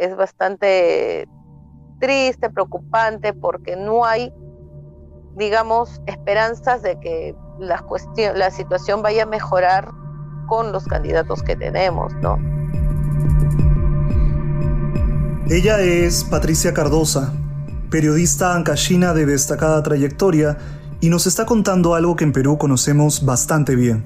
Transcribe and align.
es 0.00 0.16
bastante 0.16 1.28
triste, 2.00 2.48
preocupante, 2.48 3.34
porque 3.34 3.76
no 3.76 4.06
hay, 4.06 4.32
digamos, 5.36 6.00
esperanzas 6.06 6.82
de 6.82 6.98
que 6.98 7.36
la, 7.58 7.84
la 8.34 8.50
situación 8.50 9.02
vaya 9.02 9.24
a 9.24 9.26
mejorar 9.26 9.90
con 10.48 10.72
los 10.72 10.86
candidatos 10.86 11.42
que 11.42 11.54
tenemos, 11.54 12.14
¿no? 12.22 12.38
Ella 15.50 15.80
es 15.80 16.24
Patricia 16.24 16.72
Cardosa, 16.72 17.34
periodista 17.90 18.54
ancashina 18.54 19.12
de 19.12 19.26
destacada 19.26 19.82
trayectoria, 19.82 20.56
y 21.00 21.10
nos 21.10 21.26
está 21.26 21.44
contando 21.44 21.94
algo 21.94 22.16
que 22.16 22.24
en 22.24 22.32
Perú 22.32 22.56
conocemos 22.56 23.24
bastante 23.24 23.76
bien, 23.76 24.04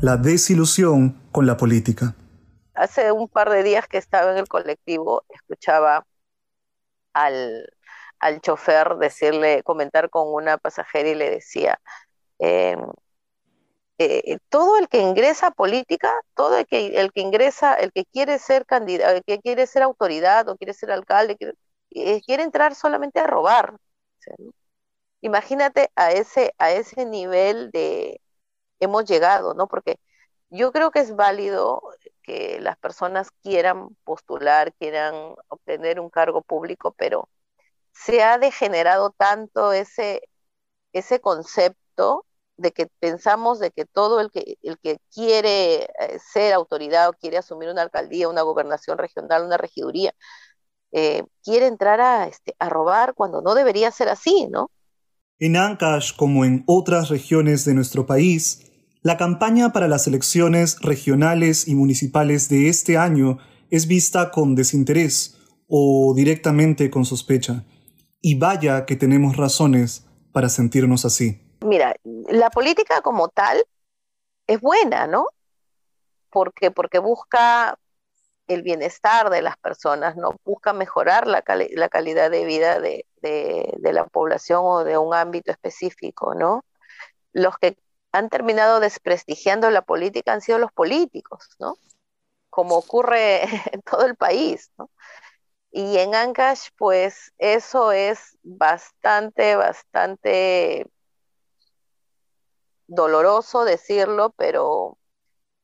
la 0.00 0.18
desilusión 0.18 1.16
con 1.32 1.46
la 1.46 1.56
política. 1.56 2.14
Hace 2.80 3.12
un 3.12 3.28
par 3.28 3.50
de 3.50 3.62
días 3.62 3.86
que 3.88 3.98
estaba 3.98 4.32
en 4.32 4.38
el 4.38 4.48
colectivo, 4.48 5.24
escuchaba 5.30 6.06
al, 7.12 7.68
al 8.20 8.40
chofer 8.40 8.96
decirle, 8.96 9.62
comentar 9.64 10.10
con 10.10 10.32
una 10.32 10.58
pasajera 10.58 11.10
y 11.10 11.14
le 11.14 11.30
decía, 11.30 11.80
em, 12.38 12.80
eh, 13.98 14.38
todo 14.48 14.78
el 14.78 14.88
que 14.88 14.98
ingresa 14.98 15.48
a 15.48 15.50
política, 15.50 16.10
todo 16.34 16.56
el 16.58 16.66
que, 16.66 16.86
el 17.00 17.12
que 17.12 17.20
ingresa, 17.20 17.74
el 17.74 17.92
que 17.92 18.04
quiere 18.06 18.38
ser 18.38 18.64
candidato, 18.66 19.12
el 19.16 19.22
que 19.24 19.40
quiere 19.40 19.66
ser 19.66 19.82
autoridad 19.82 20.48
o 20.48 20.56
quiere 20.56 20.72
ser 20.74 20.90
alcalde, 20.90 21.36
quiere, 21.36 21.54
eh, 21.90 22.22
entrar 22.28 22.74
solamente 22.74 23.20
a 23.20 23.26
robar. 23.26 23.76
Imagínate 25.22 25.90
a 25.96 26.12
ese, 26.12 26.54
a 26.58 26.70
ese 26.72 27.04
nivel 27.06 27.70
de 27.70 28.20
hemos 28.80 29.04
llegado, 29.06 29.54
¿no? 29.54 29.68
Porque 29.68 29.98
yo 30.50 30.72
creo 30.72 30.90
que 30.92 31.00
es 31.00 31.16
válido 31.16 31.82
las 32.60 32.76
personas 32.78 33.30
quieran 33.42 33.96
postular, 34.04 34.72
quieran 34.74 35.14
obtener 35.48 36.00
un 36.00 36.10
cargo 36.10 36.42
público, 36.42 36.94
pero 36.96 37.28
se 37.92 38.22
ha 38.22 38.38
degenerado 38.38 39.10
tanto 39.10 39.72
ese, 39.72 40.22
ese 40.92 41.20
concepto 41.20 42.26
de 42.56 42.72
que 42.72 42.86
pensamos 42.98 43.58
de 43.58 43.70
que 43.70 43.86
todo 43.86 44.20
el 44.20 44.30
que, 44.30 44.58
el 44.62 44.78
que 44.78 44.98
quiere 45.12 45.84
eh, 45.84 46.18
ser 46.32 46.52
autoridad 46.52 47.08
o 47.08 47.12
quiere 47.14 47.38
asumir 47.38 47.68
una 47.70 47.82
alcaldía, 47.82 48.28
una 48.28 48.42
gobernación 48.42 48.98
regional, 48.98 49.44
una 49.44 49.56
regiduría, 49.56 50.12
eh, 50.92 51.24
quiere 51.42 51.66
entrar 51.66 52.00
a, 52.00 52.26
este, 52.26 52.54
a 52.58 52.68
robar 52.68 53.14
cuando 53.14 53.40
no 53.40 53.54
debería 53.54 53.90
ser 53.90 54.08
así, 54.08 54.48
¿no? 54.50 54.70
En 55.38 55.56
Ancash, 55.56 56.14
como 56.14 56.44
en 56.44 56.64
otras 56.66 57.08
regiones 57.08 57.64
de 57.64 57.72
nuestro 57.72 58.04
país, 58.04 58.69
la 59.02 59.16
campaña 59.16 59.72
para 59.72 59.88
las 59.88 60.06
elecciones 60.06 60.78
regionales 60.80 61.66
y 61.66 61.74
municipales 61.74 62.50
de 62.50 62.68
este 62.68 62.98
año 62.98 63.38
es 63.70 63.86
vista 63.86 64.30
con 64.30 64.54
desinterés 64.54 65.38
o 65.68 66.12
directamente 66.14 66.90
con 66.90 67.06
sospecha. 67.06 67.64
Y 68.20 68.38
vaya 68.38 68.84
que 68.84 68.96
tenemos 68.96 69.38
razones 69.38 70.06
para 70.32 70.50
sentirnos 70.50 71.06
así. 71.06 71.40
Mira, 71.64 71.94
la 72.28 72.50
política 72.50 73.00
como 73.00 73.28
tal 73.28 73.64
es 74.46 74.60
buena, 74.60 75.06
¿no? 75.06 75.24
Porque, 76.30 76.70
porque 76.70 76.98
busca 76.98 77.78
el 78.48 78.62
bienestar 78.62 79.30
de 79.30 79.40
las 79.40 79.56
personas, 79.56 80.16
¿no? 80.16 80.34
Busca 80.44 80.74
mejorar 80.74 81.26
la, 81.26 81.40
calidad 81.40 82.30
de 82.30 82.44
vida 82.44 82.80
de, 82.80 83.06
de, 83.22 83.92
la 83.92 84.04
población 84.06 84.60
o 84.64 84.84
de 84.84 84.98
un 84.98 85.14
ámbito 85.14 85.52
específico, 85.52 86.34
¿no? 86.34 86.64
Los 87.32 87.56
que 87.58 87.78
han 88.12 88.28
terminado 88.28 88.80
desprestigiando 88.80 89.70
la 89.70 89.82
política 89.82 90.32
han 90.32 90.40
sido 90.40 90.58
los 90.58 90.72
políticos, 90.72 91.48
¿no? 91.58 91.76
Como 92.50 92.76
ocurre 92.76 93.42
en 93.72 93.82
todo 93.82 94.06
el 94.06 94.16
país, 94.16 94.70
¿no? 94.78 94.90
Y 95.72 95.98
en 95.98 96.14
Ancash, 96.14 96.68
pues 96.76 97.32
eso 97.38 97.92
es 97.92 98.36
bastante, 98.42 99.54
bastante 99.56 100.86
doloroso 102.88 103.64
decirlo, 103.64 104.34
pero 104.36 104.98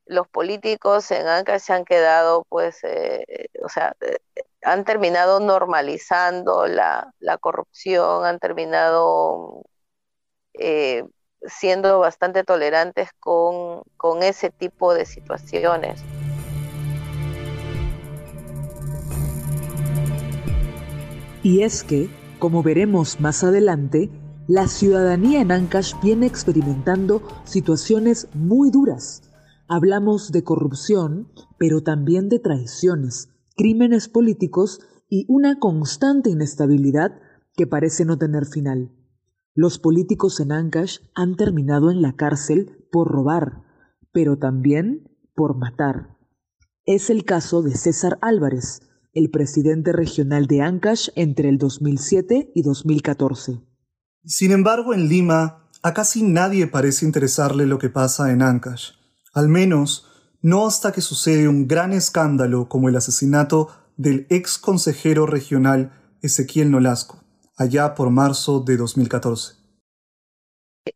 los 0.06 0.28
políticos 0.28 1.10
en 1.10 1.26
Ancash 1.26 1.72
han 1.72 1.84
quedado, 1.84 2.44
pues, 2.48 2.78
eh, 2.84 3.48
o 3.62 3.69
sea, 3.69 3.97
eh, 4.00 4.19
han 4.62 4.84
terminado 4.84 5.41
normalizando 5.41 6.66
la, 6.66 7.12
corrupción, 7.41 8.25
han 8.25 8.38
terminado 8.38 9.62
eh, 10.54 11.04
siendo 11.47 11.99
bastante 11.99 12.45
tolerantes 12.45 13.11
con, 13.21 13.83
con 13.97 14.23
ese 14.23 14.51
tipo 14.51 14.95
de 14.95 15.05
situaciones. 15.05 16.03
Y 21.43 21.62
es 21.62 21.84
que, 21.84 22.11
como 22.39 22.62
veremos 22.62 23.21
más 23.21 23.45
adelante, 23.45 24.11
la 24.49 24.69
ciudadanía 24.69 25.41
en 25.41 25.53
Ancash 25.53 25.95
viene 26.03 26.27
experimentando 26.27 27.23
situaciones 27.45 28.28
muy 28.34 28.71
duras. 28.71 29.23
Hablamos 29.69 30.33
de 30.33 30.45
corrupción, 30.45 31.33
pero 31.59 31.83
también 31.83 32.28
de 32.28 32.39
traiciones, 32.39 33.28
crímenes 33.57 34.09
políticos 34.09 34.81
y 35.09 35.25
una 35.28 35.59
constante 35.59 36.31
inestabilidad 36.31 37.21
que 37.57 37.67
parece 37.67 38.05
no 38.05 38.19
tener 38.19 38.47
final. 38.47 38.91
Los 39.59 39.78
políticos 39.78 40.39
en 40.41 40.53
Ancash 40.53 40.99
han 41.15 41.34
terminado 41.34 41.91
en 41.91 42.03
la 42.03 42.15
cárcel 42.15 42.87
por 42.93 43.09
robar, 43.09 43.62
pero 44.12 44.37
también 44.37 45.09
por 45.34 45.56
matar. 45.56 46.19
Es 46.84 47.09
el 47.09 47.25
caso 47.25 47.62
de 47.62 47.75
César 47.75 48.19
Álvarez, 48.21 48.83
el 49.15 49.31
presidente 49.31 49.93
regional 49.93 50.47
de 50.47 50.61
Ancash 50.61 51.09
entre 51.16 51.49
el 51.49 51.56
2007 51.56 52.53
y 52.55 52.62
2014. 52.62 53.62
Sin 54.27 54.53
embargo, 54.53 54.93
en 54.93 55.09
Lima, 55.09 55.71
a 55.83 55.95
casi 55.95 56.22
nadie 56.22 56.66
parece 56.66 57.06
interesarle 57.06 57.65
lo 57.65 57.78
que 57.78 57.89
pasa 57.89 58.33
en 58.33 58.43
Ancash, 58.43 58.91
al 59.33 59.49
menos 59.49 60.06
no 60.43 60.66
hasta 60.66 60.93
que 60.93 61.00
sucede 61.00 61.49
un 61.49 61.66
gran 61.66 61.95
escándalo 61.95 62.69
como 62.69 62.91
el 62.91 62.97
asesinato 62.97 63.71
del 63.97 64.27
ex 64.28 64.59
consejero 64.59 65.25
regional 65.25 65.93
Ezequiel 66.21 66.71
Nolasco, 66.71 67.25
allá 67.56 67.94
por 67.94 68.11
marzo 68.11 68.61
de 68.61 68.77
2014. 68.77 69.55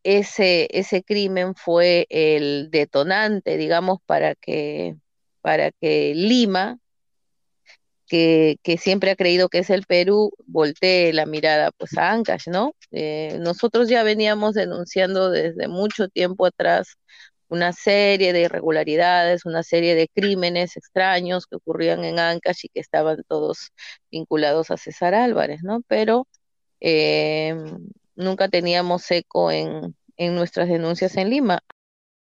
Ese, 0.02 0.68
ese 0.70 1.02
crimen 1.02 1.54
fue 1.54 2.06
el 2.10 2.70
detonante, 2.70 3.56
digamos, 3.56 3.98
para 4.06 4.34
que, 4.34 4.96
Lima 6.14 6.78
que, 8.06 8.58
siempre 8.78 9.10
ha 9.10 9.16
creído 9.16 9.48
que 9.48 9.58
es 9.58 9.70
el 9.70 9.84
Perú, 9.86 10.32
voltee 10.46 11.12
la 11.12 11.26
mirada 11.26 11.70
pues 11.72 11.96
a 11.96 12.10
Ancash, 12.10 12.48
¿no? 12.48 12.74
Eh, 12.90 13.38
nosotros 13.40 13.88
ya 13.88 14.02
veníamos 14.02 14.54
denunciando 14.54 15.30
desde 15.30 15.68
mucho 15.68 16.08
tiempo 16.08 16.46
atrás 16.46 16.96
una 17.48 17.72
serie 17.72 18.32
de 18.32 18.42
irregularidades, 18.42 19.44
una 19.44 19.62
serie 19.62 19.94
de 19.94 20.08
crímenes 20.08 20.76
extraños 20.76 21.46
que 21.46 21.56
ocurrían 21.56 22.04
en 22.04 22.18
Ancash 22.18 22.64
y 22.66 22.68
que 22.68 22.80
estaban 22.80 23.22
todos 23.28 23.70
vinculados 24.10 24.70
a 24.70 24.76
César 24.76 25.14
Álvarez, 25.14 25.60
¿no? 25.62 25.82
Pero 25.88 26.26
eh, 26.80 27.54
nunca 28.16 28.48
teníamos 28.48 29.10
eco 29.10 29.50
en, 29.50 29.94
en 30.16 30.34
nuestras 30.34 30.68
denuncias 30.68 31.16
en 31.16 31.30
Lima. 31.30 31.60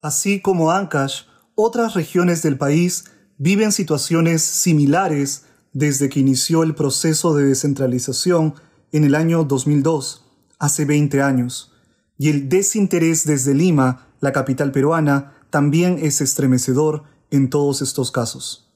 Así 0.02 0.40
como 0.40 0.70
Ancash, 0.70 1.22
otras 1.54 1.94
regiones 1.94 2.42
del 2.42 2.56
país 2.56 3.04
viven 3.36 3.72
situaciones 3.72 4.42
similares 4.42 5.46
desde 5.72 6.08
que 6.08 6.20
inició 6.20 6.62
el 6.62 6.74
proceso 6.74 7.34
de 7.34 7.44
descentralización 7.44 8.54
en 8.92 9.04
el 9.04 9.14
año 9.14 9.44
2002, 9.44 10.24
hace 10.58 10.84
20 10.84 11.22
años, 11.22 11.72
y 12.18 12.28
el 12.28 12.48
desinterés 12.48 13.24
desde 13.24 13.54
Lima, 13.54 14.08
la 14.20 14.32
capital 14.32 14.72
peruana, 14.72 15.34
también 15.48 15.98
es 16.02 16.20
estremecedor 16.20 17.04
en 17.30 17.48
todos 17.50 17.82
estos 17.82 18.10
casos. 18.10 18.70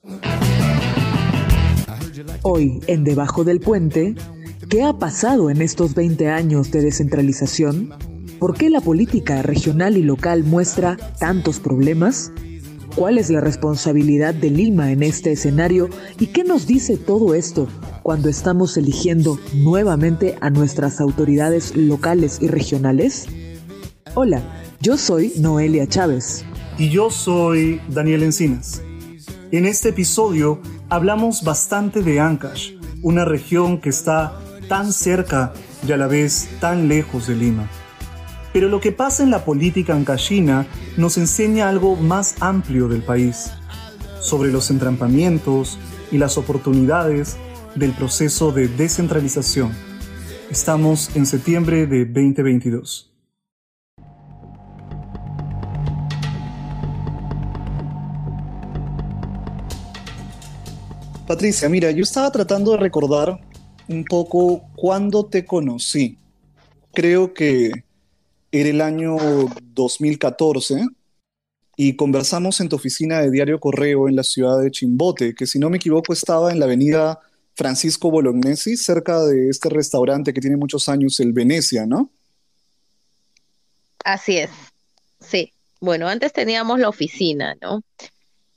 Hoy, 2.43 2.81
en 2.87 3.05
Debajo 3.05 3.45
del 3.45 3.61
Puente, 3.61 4.15
¿qué 4.75 4.83
ha 4.83 4.93
pasado 4.93 5.51
en 5.51 5.63
estos 5.63 5.95
20 5.95 6.31
años 6.31 6.73
de 6.73 6.83
descentralización? 6.83 7.95
¿Por 8.41 8.57
qué 8.57 8.71
la 8.71 8.81
política 8.81 9.41
regional 9.41 9.97
y 9.97 10.03
local 10.03 10.43
muestra 10.43 10.97
tantos 11.21 11.61
problemas? 11.61 12.33
¿Cuál 12.97 13.19
es 13.19 13.31
la 13.31 13.41
responsabilidad 13.41 14.35
de 14.35 14.51
Lima 14.51 14.91
en 14.91 15.05
este 15.05 15.31
escenario 15.31 15.91
y 16.19 16.27
qué 16.27 16.43
nos 16.43 16.67
dice 16.67 16.97
todo 16.97 17.37
esto 17.37 17.69
cuando 18.03 18.29
estamos 18.29 18.77
eligiendo 18.77 19.39
nuevamente 19.55 20.35
a 20.41 20.51
nuestras 20.51 21.01
autoridades 21.01 21.77
locales 21.77 22.39
y 22.43 22.49
regionales? 22.49 23.29
Hola, 24.15 24.43
yo 24.81 24.97
soy 24.97 25.35
Noelia 25.39 25.87
Chávez. 25.87 26.45
Y 26.79 26.91
yo 26.91 27.11
soy 27.11 27.81
Daniel 27.91 28.25
Encinas. 28.25 28.83
En 29.53 29.67
este 29.67 29.91
episodio 29.91 30.61
hablamos 30.89 31.45
bastante 31.45 32.03
de 32.03 32.19
Ancash, 32.19 32.73
una 33.03 33.25
región 33.25 33.81
que 33.81 33.91
está 33.91 34.41
tan 34.69 34.93
cerca 34.93 35.53
y 35.87 35.93
a 35.93 35.97
la 35.97 36.07
vez 36.07 36.49
tan 36.61 36.89
lejos 36.89 37.27
de 37.27 37.37
Lima. 37.37 37.69
Pero 38.53 38.69
lo 38.69 38.81
que 38.81 38.93
pasa 38.93 39.23
en 39.23 39.31
la 39.31 39.45
política 39.45 39.95
ancashina 39.95 40.67
nos 40.97 41.19
enseña 41.19 41.69
algo 41.69 41.97
más 41.97 42.37
amplio 42.41 42.89
del 42.89 43.03
país, 43.03 43.51
sobre 44.21 44.53
los 44.53 44.71
entrampamientos 44.71 45.79
y 46.13 46.19
las 46.19 46.39
oportunidades 46.39 47.37
del 47.75 47.93
proceso 47.93 48.53
de 48.53 48.69
descentralización. 48.69 49.73
Estamos 50.51 51.15
en 51.17 51.27
septiembre 51.27 51.87
de 51.87 52.05
2022. 52.05 53.11
Patricia, 61.27 61.69
mira, 61.69 61.91
yo 61.91 62.03
estaba 62.03 62.31
tratando 62.31 62.73
de 62.73 62.77
recordar 62.77 63.41
un 63.89 64.05
poco 64.05 64.63
cuándo 64.77 65.27
te 65.27 65.45
conocí. 65.45 66.19
Creo 66.93 67.35
que 67.35 67.71
era 68.53 68.69
el 68.69 68.81
año 68.81 69.17
2014 69.75 70.87
y 71.77 71.97
conversamos 71.97 72.61
en 72.61 72.69
tu 72.69 72.77
oficina 72.77 73.21
de 73.21 73.31
Diario 73.31 73.59
Correo 73.59 74.09
en 74.09 74.17
la 74.17 74.23
ciudad 74.23 74.61
de 74.61 74.71
Chimbote, 74.71 75.35
que 75.35 75.47
si 75.47 75.59
no 75.59 75.71
me 75.71 75.79
equivoco 75.79 76.13
estaba 76.13 76.53
en 76.53 76.61
la 76.61 76.67
avenida 76.67 77.21
Francisco 77.55 78.11
Bolognesi, 78.11 78.77
cerca 78.77 79.21
de 79.25 79.49
este 79.49 79.69
restaurante 79.69 80.33
que 80.33 80.41
tiene 80.41 80.57
muchos 80.57 80.89
años, 80.89 81.19
el 81.21 81.33
Venecia, 81.33 81.87
¿no? 81.87 82.11
Así 84.05 84.39
es, 84.39 84.51
sí. 85.21 85.53
Bueno, 85.81 86.09
antes 86.09 86.33
teníamos 86.33 86.79
la 86.79 86.89
oficina, 86.89 87.57
¿no? 87.61 87.83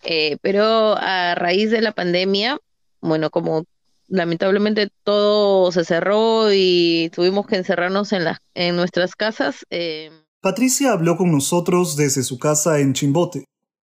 Eh, 0.03 0.37
pero 0.41 0.95
a 0.97 1.35
raíz 1.35 1.71
de 1.71 1.81
la 1.81 1.91
pandemia, 1.91 2.59
bueno, 3.01 3.29
como 3.29 3.65
lamentablemente 4.07 4.89
todo 5.03 5.71
se 5.71 5.85
cerró 5.85 6.51
y 6.51 7.11
tuvimos 7.13 7.47
que 7.47 7.57
encerrarnos 7.57 8.13
en, 8.13 8.23
la, 8.23 8.41
en 8.53 8.75
nuestras 8.75 9.15
casas. 9.15 9.65
Eh, 9.69 10.11
Patricia 10.41 10.91
habló 10.91 11.17
con 11.17 11.31
nosotros 11.31 11.95
desde 11.95 12.23
su 12.23 12.39
casa 12.39 12.79
en 12.79 12.93
Chimbote. 12.93 13.45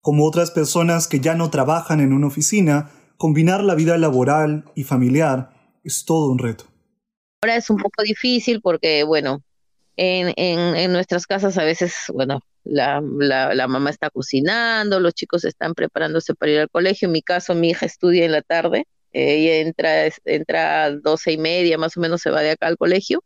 Como 0.01 0.25
otras 0.25 0.51
personas 0.51 1.07
que 1.07 1.19
ya 1.19 1.35
no 1.35 1.49
trabajan 1.49 1.99
en 1.99 2.13
una 2.13 2.27
oficina, 2.27 2.91
combinar 3.17 3.63
la 3.63 3.75
vida 3.75 3.97
laboral 3.97 4.65
y 4.75 4.83
familiar 4.83 5.51
es 5.83 6.05
todo 6.05 6.31
un 6.31 6.39
reto. 6.39 6.65
Ahora 7.41 7.57
es 7.57 7.69
un 7.69 7.77
poco 7.77 8.03
difícil 8.03 8.61
porque, 8.61 9.03
bueno, 9.03 9.43
en, 9.97 10.33
en, 10.37 10.75
en 10.75 10.91
nuestras 10.93 11.27
casas 11.27 11.57
a 11.57 11.63
veces, 11.63 11.93
bueno, 12.13 12.39
la, 12.63 13.01
la, 13.01 13.67
mamá 13.67 13.89
está 13.89 14.09
cocinando, 14.09 14.99
los 14.99 15.13
chicos 15.13 15.43
están 15.45 15.73
preparándose 15.73 16.35
para 16.35 16.51
ir 16.51 16.59
al 16.59 16.69
colegio. 16.69 17.07
En 17.07 17.13
mi 17.13 17.21
caso, 17.21 17.55
mi 17.55 17.69
hija 17.69 17.85
estudia 17.85 18.25
en 18.25 18.31
la 18.31 18.41
tarde, 18.41 18.87
ella 19.13 19.57
entra, 19.57 20.09
entra 20.25 20.83
a 20.85 20.91
doce 20.91 21.31
y 21.31 21.37
media, 21.37 21.77
más 21.77 21.97
o 21.97 21.99
menos 21.99 22.21
se 22.21 22.31
va 22.31 22.41
de 22.41 22.51
acá 22.51 22.67
al 22.67 22.77
colegio. 22.77 23.23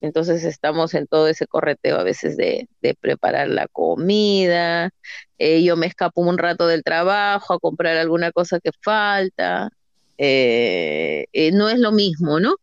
Entonces 0.00 0.44
estamos 0.44 0.92
en 0.94 1.06
todo 1.06 1.28
ese 1.28 1.46
correteo 1.46 1.98
a 1.98 2.02
veces 2.02 2.36
de, 2.36 2.68
preparar 3.00 3.48
la 3.48 3.68
comida. 3.68 4.90
Eh, 5.38 5.64
yo 5.64 5.76
me 5.76 5.86
escapo 5.86 6.20
un 6.20 6.36
rato 6.36 6.66
del 6.66 6.82
trabajo 6.82 7.54
a 7.54 7.58
comprar 7.58 7.96
alguna 7.96 8.30
cosa 8.30 8.60
que 8.60 8.70
falta. 8.82 9.70
Eh, 10.18 11.26
no 11.54 11.68
es 11.68 11.78
lo 11.78 11.90
mismo, 11.92 12.38
¿no? 12.38 12.56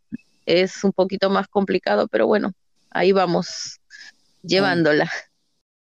Es 0.45 0.83
un 0.83 0.91
poquito 0.91 1.29
más 1.29 1.47
complicado, 1.47 2.07
pero 2.07 2.27
bueno, 2.27 2.53
ahí 2.91 3.11
vamos 3.11 3.79
llevándola. 4.43 5.09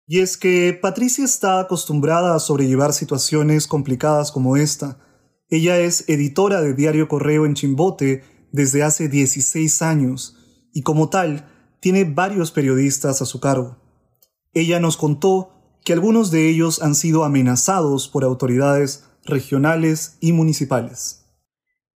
Y 0.06 0.20
es 0.20 0.36
que 0.36 0.78
Patricia 0.80 1.24
está 1.24 1.60
acostumbrada 1.60 2.34
a 2.34 2.38
sobrellevar 2.38 2.92
situaciones 2.92 3.66
complicadas 3.66 4.32
como 4.32 4.56
esta. 4.56 4.96
Ella 5.50 5.78
es 5.78 6.06
editora 6.08 6.60
de 6.60 6.74
Diario 6.74 7.08
Correo 7.08 7.46
en 7.46 7.54
Chimbote 7.54 8.22
desde 8.52 8.82
hace 8.82 9.08
16 9.08 9.80
años 9.80 10.36
y 10.74 10.82
como 10.82 11.08
tal 11.08 11.48
tiene 11.80 12.04
varios 12.04 12.50
periodistas 12.50 13.22
a 13.22 13.24
su 13.24 13.40
cargo. 13.40 13.78
Ella 14.52 14.78
nos 14.78 14.98
contó 14.98 15.78
que 15.86 15.94
algunos 15.94 16.30
de 16.30 16.50
ellos 16.50 16.82
han 16.82 16.94
sido 16.94 17.24
amenazados 17.24 18.08
por 18.08 18.24
autoridades 18.24 19.04
regionales 19.24 20.18
y 20.20 20.32
municipales. 20.32 21.24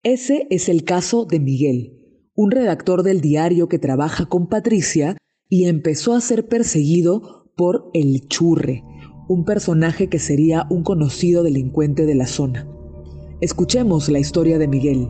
Ese 0.01 0.47
es 0.49 0.69
el 0.69 0.85
caso 0.85 1.25
de 1.25 1.41
Miguel, 1.41 2.29
un 2.33 2.51
redactor 2.51 3.03
del 3.03 3.19
diario 3.19 3.67
que 3.67 3.79
trabaja 3.79 4.27
con 4.27 4.47
Patricia 4.47 5.17
y 5.49 5.65
empezó 5.65 6.13
a 6.13 6.21
ser 6.21 6.47
perseguido 6.47 7.51
por 7.57 7.91
El 7.93 8.29
Churre, 8.29 8.85
un 9.27 9.43
personaje 9.43 10.07
que 10.07 10.19
sería 10.19 10.67
un 10.69 10.83
conocido 10.83 11.43
delincuente 11.43 12.05
de 12.05 12.15
la 12.15 12.27
zona. 12.27 12.65
Escuchemos 13.41 14.07
la 14.07 14.19
historia 14.19 14.59
de 14.59 14.67
Miguel. 14.67 15.09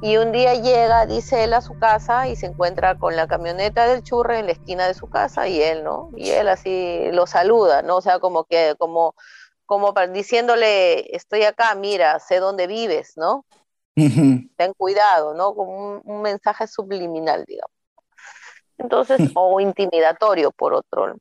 Y 0.00 0.16
un 0.16 0.32
día 0.32 0.54
llega, 0.54 1.04
dice 1.04 1.44
él, 1.44 1.52
a 1.52 1.60
su 1.60 1.78
casa 1.78 2.28
y 2.28 2.36
se 2.36 2.46
encuentra 2.46 2.98
con 2.98 3.14
la 3.14 3.28
camioneta 3.28 3.86
del 3.86 4.02
churre 4.02 4.38
en 4.38 4.46
la 4.46 4.52
esquina 4.52 4.86
de 4.86 4.94
su 4.94 5.10
casa 5.10 5.48
y 5.48 5.60
él, 5.60 5.84
¿no? 5.84 6.12
Y 6.16 6.30
él 6.30 6.48
así 6.48 7.10
lo 7.12 7.26
saluda, 7.26 7.82
¿no? 7.82 7.96
O 7.98 8.00
sea, 8.00 8.20
como 8.20 8.44
que, 8.44 8.74
como, 8.78 9.14
como 9.66 9.92
diciéndole, 10.14 11.14
estoy 11.14 11.42
acá, 11.42 11.74
mira, 11.74 12.18
sé 12.20 12.40
dónde 12.40 12.66
vives, 12.66 13.12
¿no? 13.16 13.44
Ten 13.94 14.72
cuidado, 14.78 15.34
¿no? 15.34 15.54
Como 15.54 16.00
un 16.02 16.22
mensaje 16.22 16.66
subliminal, 16.68 17.44
digamos. 17.46 17.76
Entonces, 18.78 19.30
o 19.34 19.60
intimidatorio 19.60 20.52
por 20.52 20.72
otro, 20.72 21.16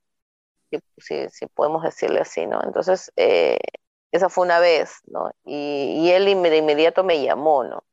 si, 0.97 1.45
podemos 1.53 1.83
decirle 1.83 2.21
así, 2.21 2.45
¿no? 2.45 2.61
Entonces, 2.63 3.11
eh, 3.17 3.59
esa 4.11 4.29
fue 4.29 4.45
una 4.45 4.59
vez, 4.59 4.99
¿no? 5.07 5.31
Y, 5.45 6.09
él 6.11 6.25
de 6.25 6.57
inmediato 6.57 7.03
me 7.03 7.21
llamó, 7.21 7.63
¿no? 7.63 7.83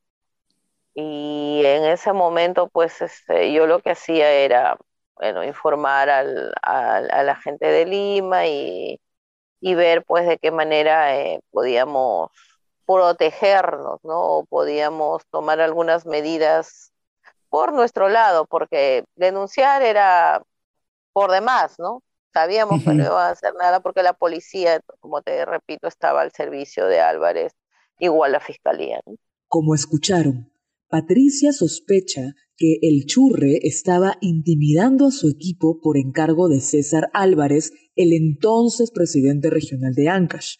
Y 0.94 1.62
en 1.64 1.84
ese 1.84 2.12
momento, 2.12 2.68
pues, 2.68 3.02
este, 3.02 3.52
yo 3.52 3.66
lo 3.66 3.80
que 3.80 3.90
hacía 3.90 4.30
era, 4.32 4.78
bueno, 5.16 5.44
informar 5.44 6.08
al, 6.08 6.52
a 6.62 7.22
la 7.22 7.36
gente 7.36 7.66
de 7.66 7.84
Lima 7.86 8.46
y, 8.46 8.98
ver, 9.60 10.04
pues, 10.04 10.26
de 10.26 10.38
qué 10.38 10.50
manera 10.50 11.16
eh, 11.18 11.40
podíamos 11.50 12.30
protegernos, 12.86 14.00
¿no? 14.04 14.20
O 14.38 14.46
podíamos 14.46 15.26
tomar 15.30 15.60
algunas 15.60 16.06
medidas 16.06 16.92
por 17.50 17.72
nuestro 17.72 18.08
lado, 18.08 18.46
porque 18.46 19.04
denunciar 19.16 19.82
era 19.82 20.42
por 21.12 21.30
demás, 21.32 21.78
¿no? 21.78 22.02
Sabíamos 22.36 22.84
que 22.84 22.92
no 22.92 23.02
iba 23.02 23.28
a 23.28 23.30
hacer 23.30 23.54
nada 23.58 23.80
porque 23.80 24.02
la 24.02 24.12
policía, 24.12 24.82
como 25.00 25.22
te 25.22 25.46
repito, 25.46 25.88
estaba 25.88 26.20
al 26.20 26.32
servicio 26.32 26.86
de 26.86 27.00
Álvarez, 27.00 27.54
igual 27.98 28.32
la 28.32 28.40
fiscalía. 28.40 29.00
Como 29.48 29.74
escucharon, 29.74 30.52
Patricia 30.86 31.52
sospecha 31.52 32.34
que 32.58 32.76
el 32.82 33.06
churre 33.06 33.60
estaba 33.62 34.18
intimidando 34.20 35.06
a 35.06 35.12
su 35.12 35.30
equipo 35.30 35.80
por 35.80 35.96
encargo 35.96 36.50
de 36.50 36.60
César 36.60 37.08
Álvarez, 37.14 37.72
el 37.94 38.12
entonces 38.12 38.90
presidente 38.90 39.48
regional 39.48 39.94
de 39.94 40.10
Ancash. 40.10 40.56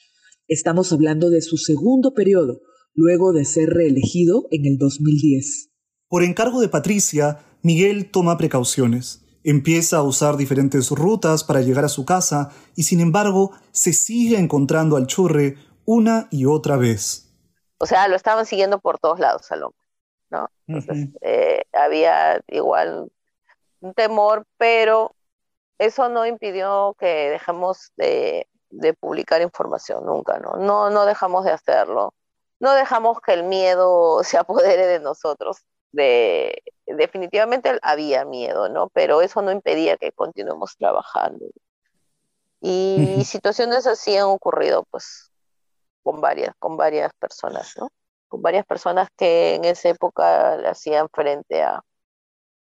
Estamos 0.48 0.94
hablando 0.94 1.28
de 1.28 1.42
su 1.42 1.58
segundo 1.58 2.14
periodo, 2.14 2.62
luego 2.94 3.34
de 3.34 3.44
ser 3.44 3.68
reelegido 3.68 4.46
en 4.50 4.64
el 4.64 4.78
2010. 4.78 5.72
Por 6.08 6.22
encargo 6.22 6.62
de 6.62 6.70
Patricia, 6.70 7.40
Miguel 7.60 8.10
toma 8.10 8.38
precauciones. 8.38 9.25
Empieza 9.48 9.98
a 9.98 10.02
usar 10.02 10.36
diferentes 10.36 10.90
rutas 10.90 11.44
para 11.44 11.60
llegar 11.60 11.84
a 11.84 11.88
su 11.88 12.04
casa 12.04 12.50
y 12.74 12.82
sin 12.82 12.98
embargo 12.98 13.52
se 13.70 13.92
sigue 13.92 14.40
encontrando 14.40 14.96
al 14.96 15.06
churre 15.06 15.56
una 15.84 16.26
y 16.32 16.46
otra 16.46 16.76
vez. 16.76 17.32
O 17.78 17.86
sea, 17.86 18.08
lo 18.08 18.16
estaban 18.16 18.44
siguiendo 18.44 18.80
por 18.80 18.98
todos 18.98 19.20
lados 19.20 19.48
al 19.52 19.62
hombre, 19.62 19.86
¿no? 20.30 20.48
Entonces 20.66 21.10
eh, 21.20 21.62
había 21.72 22.40
igual 22.48 23.08
un 23.78 23.94
temor, 23.94 24.44
pero 24.58 25.14
eso 25.78 26.08
no 26.08 26.26
impidió 26.26 26.96
que 26.98 27.30
dejemos 27.30 27.92
de, 27.96 28.48
de 28.70 28.94
publicar 28.94 29.42
información 29.42 30.04
nunca, 30.06 30.40
¿no? 30.40 30.56
No, 30.56 30.90
no 30.90 31.06
dejamos 31.06 31.44
de 31.44 31.52
hacerlo. 31.52 32.14
No 32.58 32.72
dejamos 32.72 33.20
que 33.20 33.34
el 33.34 33.44
miedo 33.44 34.24
se 34.24 34.38
apodere 34.38 34.88
de 34.88 34.98
nosotros 34.98 35.58
de, 35.92 36.64
definitivamente 36.86 37.78
había 37.82 38.24
miedo, 38.24 38.68
¿no? 38.68 38.88
Pero 38.90 39.20
eso 39.22 39.42
no 39.42 39.52
impedía 39.52 39.96
que 39.96 40.12
continuemos 40.12 40.76
trabajando. 40.76 41.46
Y 42.60 43.22
situaciones 43.24 43.86
así 43.86 44.16
han 44.16 44.26
ocurrido, 44.26 44.84
pues, 44.90 45.30
con 46.02 46.20
varias, 46.20 46.54
con 46.58 46.76
varias 46.76 47.12
personas, 47.18 47.74
¿no? 47.78 47.90
Con 48.28 48.42
varias 48.42 48.64
personas 48.66 49.08
que 49.16 49.54
en 49.54 49.64
esa 49.64 49.88
época 49.88 50.56
le 50.56 50.68
hacían 50.68 51.08
frente 51.12 51.62
a, 51.62 51.82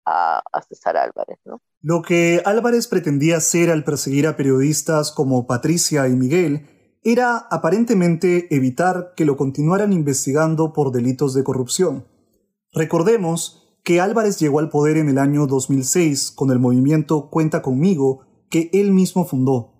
a, 0.07 0.43
a 0.53 0.63
César 0.63 0.97
Álvarez, 0.97 1.39
¿no? 1.45 1.61
Lo 1.83 2.03
que 2.03 2.43
Álvarez 2.45 2.89
pretendía 2.89 3.39
hacer 3.39 3.71
al 3.71 3.85
perseguir 3.85 4.27
a 4.27 4.37
periodistas 4.37 5.13
como 5.13 5.47
Patricia 5.47 6.09
y 6.09 6.13
Miguel 6.13 6.99
era 7.03 7.39
aparentemente 7.51 8.55
evitar 8.55 9.15
que 9.17 9.25
lo 9.25 9.39
continuaran 9.39 9.93
investigando 9.95 10.75
por 10.75 10.93
delitos 10.93 11.33
de 11.33 11.43
corrupción. 11.43 12.07
Recordemos 12.73 13.60
que 13.85 14.01
Álvarez 14.01 14.39
llegó 14.39 14.59
al 14.59 14.69
poder 14.69 14.97
en 14.97 15.09
el 15.09 15.19
año 15.19 15.47
2006 15.47 16.31
con 16.33 16.51
el 16.51 16.59
movimiento 16.59 17.31
Cuenta 17.31 17.63
conmigo 17.63 18.27
que 18.51 18.71
él 18.73 18.93
mismo 18.93 19.25
fundó, 19.25 19.73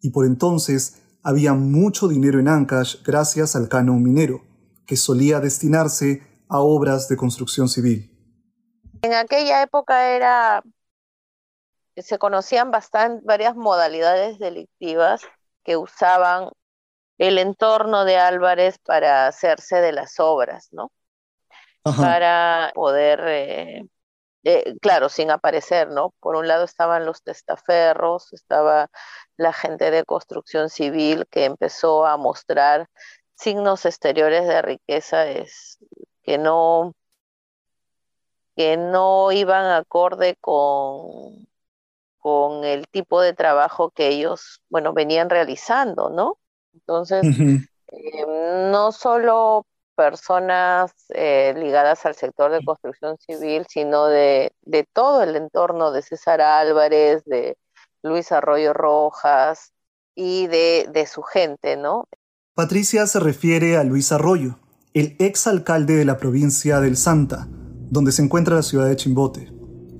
y 0.00 0.10
por 0.10 0.26
entonces 0.26 1.02
había 1.22 1.52
mucho 1.54 2.08
dinero 2.08 2.38
en 2.38 2.48
Ancash 2.48 3.02
gracias 3.02 3.56
al 3.56 3.68
canon 3.68 4.02
minero, 4.02 4.42
que 4.86 4.96
solía 4.96 5.40
destinarse 5.40 6.22
a 6.48 6.60
obras 6.60 7.08
de 7.08 7.16
construcción 7.16 7.68
civil. 7.68 8.10
En 9.02 9.14
aquella 9.14 9.62
época 9.62 10.10
era 10.10 10.62
se 11.96 12.18
conocían 12.18 12.70
bastante 12.70 13.24
varias 13.26 13.56
modalidades 13.56 14.38
delictivas 14.38 15.22
que 15.64 15.76
usaban 15.76 16.50
el 17.18 17.38
entorno 17.38 18.04
de 18.04 18.16
Álvarez 18.16 18.78
para 18.78 19.26
hacerse 19.26 19.76
de 19.76 19.92
las 19.92 20.18
obras, 20.18 20.68
¿no? 20.72 20.90
Para 21.82 22.72
poder, 22.74 23.20
eh, 23.26 23.86
eh, 24.44 24.74
claro, 24.80 25.08
sin 25.08 25.30
aparecer, 25.30 25.88
¿no? 25.88 26.14
Por 26.20 26.36
un 26.36 26.46
lado 26.46 26.64
estaban 26.64 27.06
los 27.06 27.22
testaferros, 27.22 28.32
estaba 28.32 28.90
la 29.36 29.52
gente 29.52 29.90
de 29.90 30.04
construcción 30.04 30.68
civil 30.68 31.26
que 31.30 31.46
empezó 31.46 32.06
a 32.06 32.16
mostrar 32.16 32.88
signos 33.34 33.86
exteriores 33.86 34.46
de 34.46 34.62
riqueza 34.62 35.26
es, 35.26 35.78
que 36.22 36.36
no 36.38 36.94
que 38.56 38.76
no 38.76 39.32
iban 39.32 39.64
acorde 39.66 40.36
con, 40.40 41.48
con 42.18 42.64
el 42.64 42.86
tipo 42.88 43.22
de 43.22 43.32
trabajo 43.32 43.90
que 43.90 44.08
ellos, 44.08 44.60
bueno, 44.68 44.92
venían 44.92 45.30
realizando, 45.30 46.10
¿no? 46.10 46.38
Entonces, 46.74 47.24
eh, 47.88 48.26
no 48.70 48.92
solo 48.92 49.66
personas 50.00 50.92
eh, 51.10 51.52
ligadas 51.58 52.06
al 52.06 52.14
sector 52.14 52.50
de 52.50 52.64
construcción 52.64 53.18
civil, 53.18 53.66
sino 53.68 54.06
de, 54.06 54.50
todo 54.94 55.22
el 55.22 55.36
entorno 55.36 55.92
de 55.92 56.00
César 56.00 56.40
Álvarez, 56.40 57.22
de 57.26 57.58
Luis 58.02 58.32
Arroyo 58.32 58.72
Rojas 58.72 59.74
y 60.14 60.46
de, 60.46 60.88
de 60.90 61.06
su 61.06 61.20
gente, 61.20 61.76
¿no? 61.76 62.08
Patricia 62.54 63.06
se 63.06 63.20
refiere 63.20 63.76
a 63.76 63.84
Luis 63.84 64.10
Arroyo, 64.10 64.58
el 64.94 65.16
ex 65.18 65.46
alcalde 65.46 65.96
de 65.96 66.06
la 66.06 66.16
provincia 66.16 66.80
del 66.80 66.96
Santa, 66.96 67.46
donde 67.50 68.12
se 68.12 68.22
encuentra 68.22 68.56
la 68.56 68.62
ciudad 68.62 68.86
de 68.86 68.96
Chimbote. 68.96 69.52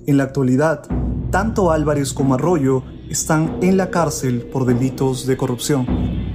En 0.06 0.16
la 0.16 0.24
actualidad, 0.24 0.82
tanto 1.30 1.72
Álvarez 1.72 2.14
como 2.14 2.36
Arroyo 2.36 2.84
están 3.10 3.58
en 3.60 3.76
la 3.76 3.90
cárcel 3.90 4.48
por 4.50 4.64
delitos 4.64 5.26
de 5.26 5.36
corrupción. 5.36 6.29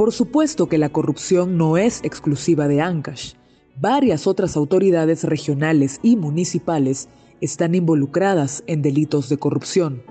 Por 0.00 0.12
supuesto 0.12 0.66
que 0.66 0.78
la 0.78 0.88
corrupción 0.88 1.58
no 1.58 1.76
es 1.76 2.00
exclusiva 2.04 2.68
de 2.68 2.80
Ancash. 2.80 3.34
Varias 3.76 4.26
otras 4.26 4.56
autoridades 4.56 5.24
regionales 5.24 6.00
y 6.02 6.16
municipales 6.16 7.10
están 7.42 7.74
involucradas 7.74 8.64
en 8.66 8.80
delitos 8.80 9.28
de 9.28 9.36
corrupción. 9.36 10.02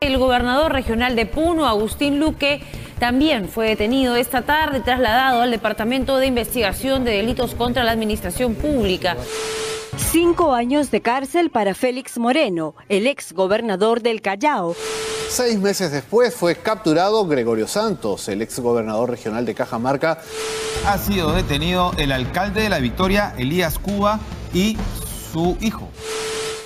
El 0.00 0.18
gobernador 0.18 0.72
regional 0.72 1.14
de 1.14 1.26
Puno, 1.26 1.68
Agustín 1.68 2.18
Luque, 2.18 2.60
también 2.98 3.48
fue 3.48 3.68
detenido 3.68 4.16
esta 4.16 4.42
tarde 4.42 4.78
y 4.78 4.82
trasladado 4.82 5.42
al 5.42 5.52
Departamento 5.52 6.18
de 6.18 6.26
Investigación 6.26 7.04
de 7.04 7.12
Delitos 7.12 7.54
contra 7.54 7.84
la 7.84 7.92
Administración 7.92 8.56
Pública. 8.56 9.16
Cinco 9.96 10.54
años 10.54 10.90
de 10.90 11.02
cárcel 11.02 11.50
para 11.50 11.74
Félix 11.74 12.18
Moreno, 12.18 12.74
el 12.88 13.06
ex 13.06 13.32
gobernador 13.32 14.02
del 14.02 14.20
Callao. 14.20 14.74
Seis 15.30 15.60
meses 15.60 15.92
después 15.92 16.34
fue 16.34 16.56
capturado 16.56 17.24
Gregorio 17.24 17.68
Santos, 17.68 18.28
el 18.28 18.42
ex 18.42 18.58
gobernador 18.58 19.08
regional 19.10 19.46
de 19.46 19.54
Cajamarca. 19.54 20.18
Ha 20.84 20.98
sido 20.98 21.30
detenido 21.30 21.92
el 21.98 22.10
alcalde 22.10 22.62
de 22.62 22.68
la 22.68 22.80
Victoria, 22.80 23.32
Elías 23.38 23.78
Cuba, 23.78 24.18
y 24.52 24.76
su 25.32 25.56
hijo. 25.60 25.88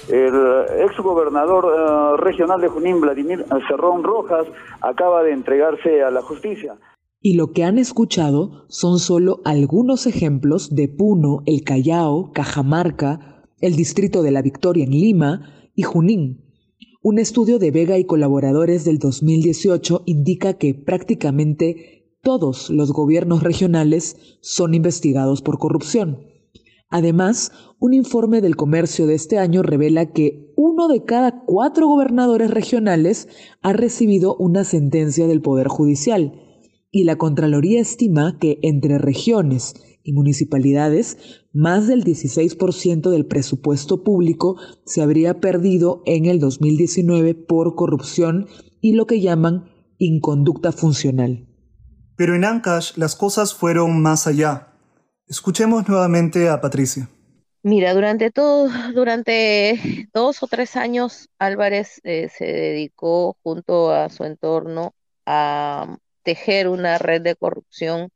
El 0.08 0.34
ex 0.82 0.96
gobernador 0.96 1.66
eh, 1.66 2.22
regional 2.22 2.58
de 2.62 2.68
Junín, 2.68 3.02
Vladimir 3.02 3.44
Cerrón 3.68 4.02
Rojas, 4.02 4.46
acaba 4.80 5.22
de 5.22 5.32
entregarse 5.32 6.02
a 6.02 6.10
la 6.10 6.22
justicia. 6.22 6.78
Y 7.20 7.36
lo 7.36 7.52
que 7.52 7.64
han 7.64 7.76
escuchado 7.76 8.64
son 8.68 8.98
solo 8.98 9.40
algunos 9.44 10.06
ejemplos 10.06 10.74
de 10.74 10.88
Puno, 10.88 11.42
El 11.44 11.64
Callao, 11.64 12.32
Cajamarca, 12.32 13.44
el 13.60 13.76
distrito 13.76 14.22
de 14.22 14.30
la 14.30 14.40
Victoria 14.40 14.84
en 14.84 14.92
Lima 14.92 15.70
y 15.74 15.82
Junín. 15.82 16.43
Un 17.06 17.18
estudio 17.18 17.58
de 17.58 17.70
Vega 17.70 17.98
y 17.98 18.06
colaboradores 18.06 18.86
del 18.86 18.98
2018 18.98 20.04
indica 20.06 20.54
que 20.54 20.72
prácticamente 20.72 22.16
todos 22.22 22.70
los 22.70 22.92
gobiernos 22.92 23.42
regionales 23.42 24.16
son 24.40 24.72
investigados 24.72 25.42
por 25.42 25.58
corrupción. 25.58 26.20
Además, 26.88 27.52
un 27.78 27.92
informe 27.92 28.40
del 28.40 28.56
comercio 28.56 29.06
de 29.06 29.16
este 29.16 29.36
año 29.36 29.62
revela 29.62 30.12
que 30.12 30.54
uno 30.56 30.88
de 30.88 31.04
cada 31.04 31.44
cuatro 31.44 31.88
gobernadores 31.88 32.50
regionales 32.50 33.28
ha 33.60 33.74
recibido 33.74 34.34
una 34.36 34.64
sentencia 34.64 35.26
del 35.26 35.42
Poder 35.42 35.68
Judicial 35.68 36.40
y 36.90 37.04
la 37.04 37.16
Contraloría 37.16 37.82
estima 37.82 38.38
que 38.38 38.60
entre 38.62 38.96
regiones 38.96 39.74
y 40.04 40.12
municipalidades, 40.12 41.42
más 41.52 41.88
del 41.88 42.04
16% 42.04 43.10
del 43.10 43.26
presupuesto 43.26 44.04
público 44.04 44.56
se 44.84 45.02
habría 45.02 45.40
perdido 45.40 46.02
en 46.06 46.26
el 46.26 46.38
2019 46.38 47.34
por 47.34 47.74
corrupción 47.74 48.46
y 48.80 48.92
lo 48.92 49.06
que 49.06 49.20
llaman 49.20 49.70
inconducta 49.98 50.70
funcional. 50.70 51.48
Pero 52.16 52.36
en 52.36 52.44
Ancash 52.44 52.96
las 52.96 53.16
cosas 53.16 53.54
fueron 53.54 54.00
más 54.02 54.26
allá. 54.26 54.74
Escuchemos 55.26 55.88
nuevamente 55.88 56.48
a 56.48 56.60
Patricia. 56.60 57.08
Mira, 57.62 57.94
durante 57.94 58.30
todo, 58.30 58.68
durante 58.94 59.80
dos 60.12 60.42
o 60.42 60.46
tres 60.46 60.76
años, 60.76 61.30
Álvarez 61.38 62.00
eh, 62.04 62.28
se 62.28 62.44
dedicó 62.44 63.38
junto 63.42 63.90
a 63.90 64.10
su 64.10 64.24
entorno 64.24 64.94
a 65.24 65.96
tejer 66.22 66.68
una 66.68 66.98
red 66.98 67.22
de 67.22 67.36
corrupción 67.36 68.10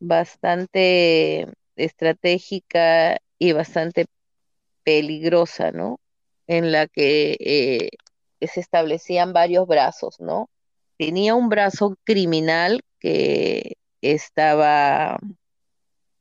bastante 0.00 1.46
estratégica 1.76 3.18
y 3.38 3.52
bastante 3.52 4.06
peligrosa, 4.84 5.72
¿no? 5.72 5.98
En 6.46 6.72
la 6.72 6.86
que 6.86 7.36
eh, 7.40 7.90
se 8.46 8.60
establecían 8.60 9.32
varios 9.32 9.66
brazos, 9.66 10.20
¿no? 10.20 10.48
Tenía 10.98 11.34
un 11.34 11.48
brazo 11.48 11.96
criminal 12.04 12.82
que 13.00 13.74
estaba 14.00 15.18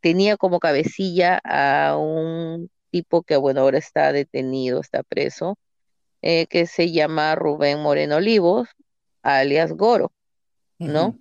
tenía 0.03 0.35
como 0.35 0.59
cabecilla 0.59 1.39
a 1.45 1.97
un 1.97 2.69
tipo 2.91 3.23
que, 3.23 3.37
bueno, 3.37 3.61
ahora 3.61 3.77
está 3.77 4.11
detenido, 4.11 4.81
está 4.81 5.01
preso, 5.01 5.57
eh, 6.21 6.45
que 6.47 6.67
se 6.67 6.91
llama 6.91 7.35
Rubén 7.35 7.79
Moreno 7.81 8.17
Olivos, 8.17 8.67
alias 9.23 9.71
Goro, 9.71 10.11
¿no? 10.77 11.17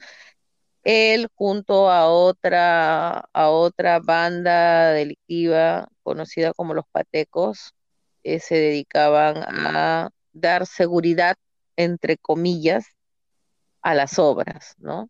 Él 0.84 1.28
junto 1.34 1.90
a 1.90 2.08
otra, 2.08 3.28
a 3.32 3.48
otra 3.50 4.00
banda 4.00 4.92
delictiva 4.92 5.88
conocida 6.02 6.52
como 6.52 6.74
los 6.74 6.84
Patecos, 6.90 7.72
eh, 8.24 8.40
se 8.40 8.56
dedicaban 8.56 9.36
a 9.38 10.10
dar 10.32 10.66
seguridad, 10.66 11.36
entre 11.76 12.16
comillas, 12.16 12.84
a 13.82 13.94
las 13.94 14.18
obras, 14.18 14.74
¿no? 14.78 15.08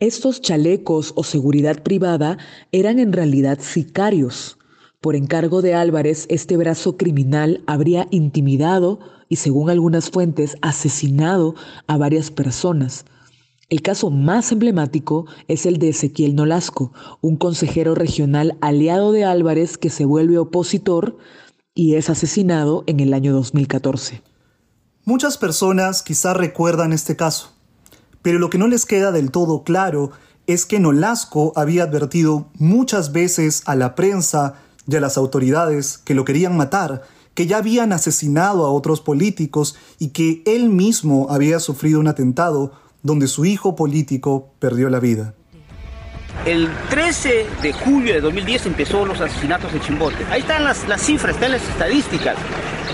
Estos 0.00 0.40
chalecos 0.40 1.12
o 1.14 1.24
seguridad 1.24 1.82
privada 1.82 2.38
eran 2.72 2.98
en 2.98 3.12
realidad 3.12 3.58
sicarios. 3.60 4.58
Por 5.00 5.14
encargo 5.14 5.62
de 5.62 5.74
Álvarez, 5.74 6.26
este 6.30 6.56
brazo 6.56 6.96
criminal 6.96 7.62
habría 7.66 8.06
intimidado 8.10 8.98
y, 9.28 9.36
según 9.36 9.70
algunas 9.70 10.10
fuentes, 10.10 10.56
asesinado 10.62 11.54
a 11.86 11.96
varias 11.96 12.30
personas. 12.30 13.04
El 13.70 13.82
caso 13.82 14.10
más 14.10 14.50
emblemático 14.50 15.26
es 15.46 15.64
el 15.64 15.78
de 15.78 15.90
Ezequiel 15.90 16.34
Nolasco, 16.34 16.92
un 17.20 17.36
consejero 17.36 17.94
regional 17.94 18.58
aliado 18.60 19.12
de 19.12 19.24
Álvarez 19.24 19.78
que 19.78 19.90
se 19.90 20.04
vuelve 20.04 20.38
opositor 20.38 21.16
y 21.72 21.94
es 21.94 22.10
asesinado 22.10 22.82
en 22.88 22.98
el 22.98 23.14
año 23.14 23.32
2014. 23.32 24.24
Muchas 25.04 25.38
personas 25.38 26.02
quizá 26.02 26.34
recuerdan 26.34 26.92
este 26.92 27.14
caso. 27.14 27.52
Pero 28.22 28.40
lo 28.40 28.50
que 28.50 28.58
no 28.58 28.66
les 28.66 28.84
queda 28.86 29.12
del 29.12 29.30
todo 29.30 29.62
claro 29.62 30.10
es 30.48 30.66
que 30.66 30.80
Nolasco 30.80 31.52
había 31.54 31.84
advertido 31.84 32.48
muchas 32.58 33.12
veces 33.12 33.62
a 33.66 33.76
la 33.76 33.94
prensa 33.94 34.54
y 34.88 34.96
a 34.96 35.00
las 35.00 35.16
autoridades 35.16 35.96
que 35.96 36.14
lo 36.14 36.24
querían 36.24 36.56
matar, 36.56 37.02
que 37.34 37.46
ya 37.46 37.58
habían 37.58 37.92
asesinado 37.92 38.66
a 38.66 38.72
otros 38.72 39.00
políticos 39.00 39.76
y 40.00 40.08
que 40.08 40.42
él 40.44 40.70
mismo 40.70 41.28
había 41.30 41.60
sufrido 41.60 42.00
un 42.00 42.08
atentado 42.08 42.72
donde 43.02 43.26
su 43.26 43.44
hijo 43.44 43.74
político 43.74 44.54
perdió 44.58 44.90
la 44.90 45.00
vida. 45.00 45.34
El 46.46 46.68
13 46.88 47.46
de 47.62 47.72
julio 47.72 48.14
de 48.14 48.20
2010 48.20 48.66
empezó 48.66 49.04
los 49.04 49.20
asesinatos 49.20 49.72
de 49.72 49.80
Chimbote. 49.80 50.24
Ahí 50.30 50.40
están 50.40 50.64
las, 50.64 50.88
las 50.88 51.02
cifras, 51.02 51.34
están 51.34 51.52
las 51.52 51.68
estadísticas. 51.68 52.36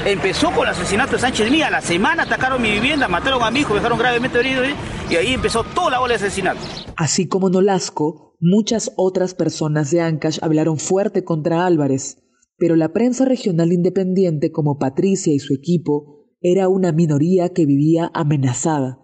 Empezó 0.04 0.50
con 0.50 0.66
el 0.66 0.72
asesinato 0.72 1.12
de 1.12 1.18
Sánchez 1.18 1.50
Mía. 1.50 1.70
La 1.70 1.80
semana 1.80 2.24
atacaron 2.24 2.60
mi 2.60 2.72
vivienda, 2.72 3.06
mataron 3.08 3.42
a 3.42 3.50
mi 3.50 3.60
hijo, 3.60 3.74
dejaron 3.74 3.98
gravemente 3.98 4.40
herido 4.40 4.64
¿eh? 4.64 4.74
y 5.10 5.16
ahí 5.16 5.32
empezó 5.32 5.62
toda 5.62 5.90
la 5.90 6.00
ola 6.00 6.16
de 6.16 6.26
asesinatos. 6.26 6.86
Así 6.96 7.28
como 7.28 7.48
Nolasco, 7.48 8.36
muchas 8.40 8.92
otras 8.96 9.34
personas 9.34 9.90
de 9.90 10.00
Ancash 10.00 10.38
hablaron 10.42 10.78
fuerte 10.78 11.22
contra 11.22 11.66
Álvarez, 11.66 12.18
pero 12.58 12.74
la 12.74 12.92
prensa 12.92 13.24
regional 13.24 13.72
independiente 13.72 14.50
como 14.50 14.78
Patricia 14.78 15.32
y 15.32 15.38
su 15.38 15.54
equipo 15.54 16.16
era 16.40 16.68
una 16.68 16.92
minoría 16.92 17.50
que 17.50 17.66
vivía 17.66 18.10
amenazada. 18.12 18.98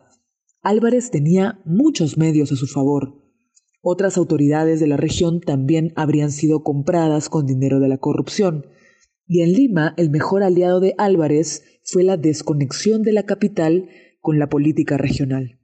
Álvarez 0.64 1.11
tenía 1.11 1.61
muchos 1.64 2.16
medios 2.16 2.52
a 2.52 2.57
su 2.57 2.69
favor. 2.69 3.21
Otras 3.81 4.16
autoridades 4.16 4.78
de 4.78 4.87
la 4.87 4.97
región 4.97 5.40
también 5.40 5.92
habrían 5.97 6.31
sido 6.31 6.62
compradas 6.62 7.28
con 7.28 7.47
dinero 7.47 7.81
de 7.81 7.88
la 7.88 7.99
corrupción 7.99 8.66
Y 9.26 9.42
en 9.42 9.54
Lima, 9.54 9.92
el 9.97 10.11
mejor 10.11 10.45
aliado 10.45 10.78
de 10.78 10.95
Álvarez 10.99 11.64
fue 11.83 12.04
la 12.04 12.16
desconexión 12.16 13.02
de 13.02 13.12
la 13.12 13.25
capital 13.25 13.88
con 14.21 14.38
la 14.38 14.49
política 14.49 14.97
regional. 14.99 15.59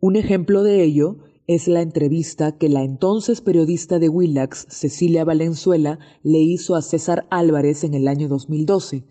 Un 0.00 0.16
ejemplo 0.16 0.62
de 0.62 0.82
ello 0.82 1.16
es 1.46 1.66
la 1.66 1.80
entrevista 1.80 2.58
que 2.58 2.68
la 2.68 2.82
entonces 2.82 3.40
periodista 3.40 3.98
de 3.98 4.10
Willax, 4.10 4.66
Cecilia 4.68 5.24
Valenzuela, 5.24 5.98
le 6.22 6.40
hizo 6.40 6.76
a 6.76 6.82
César 6.82 7.26
Álvarez 7.30 7.84
en 7.84 7.94
el 7.94 8.06
año 8.06 8.28
2012. 8.28 9.04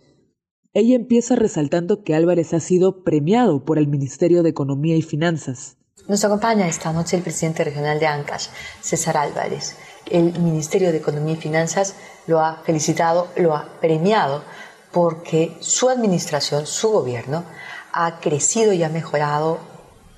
Ella 0.75 0.97
empieza 0.97 1.37
resaltando 1.37 2.03
que 2.03 2.15
Álvarez 2.15 2.53
ha 2.53 2.59
sido 2.59 3.05
premiado 3.05 3.63
por 3.63 3.79
el 3.79 3.87
Ministerio 3.87 4.43
de 4.43 4.49
Economía 4.49 4.97
y 4.97 5.01
Finanzas. 5.01 5.77
Nos 6.09 6.25
acompaña 6.25 6.67
esta 6.67 6.91
noche 6.91 7.15
el 7.15 7.23
presidente 7.23 7.63
regional 7.63 7.97
de 7.97 8.07
Ancash, 8.07 8.47
César 8.81 9.15
Álvarez. 9.15 9.77
El 10.11 10.37
Ministerio 10.37 10.91
de 10.91 10.97
Economía 10.97 11.35
y 11.35 11.37
Finanzas 11.37 11.95
lo 12.27 12.41
ha 12.41 12.61
felicitado, 12.65 13.29
lo 13.37 13.55
ha 13.55 13.79
premiado, 13.79 14.43
porque 14.91 15.55
su 15.61 15.87
administración, 15.87 16.67
su 16.67 16.89
gobierno, 16.89 17.45
ha 17.93 18.19
crecido 18.19 18.73
y 18.73 18.83
ha 18.83 18.89
mejorado 18.89 19.59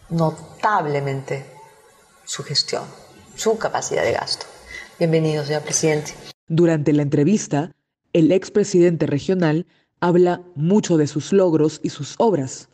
notablemente 0.09 1.45
su 2.25 2.41
gestión, 2.41 2.85
su 3.35 3.59
capacidad 3.59 4.01
de 4.01 4.13
gasto. 4.13 4.47
Bienvenido, 4.97 5.45
señor 5.45 5.61
presidente. 5.61 6.13
Durante 6.47 6.93
la 6.93 7.03
entrevista, 7.03 7.75
el 8.11 8.31
expresidente 8.31 9.05
regional 9.05 9.67
habla 9.99 10.43
mucho 10.55 10.97
de 10.97 11.07
sus 11.07 11.33
logros 11.33 11.79
y 11.83 11.89
sus 11.89 12.15
obras. 12.17 12.69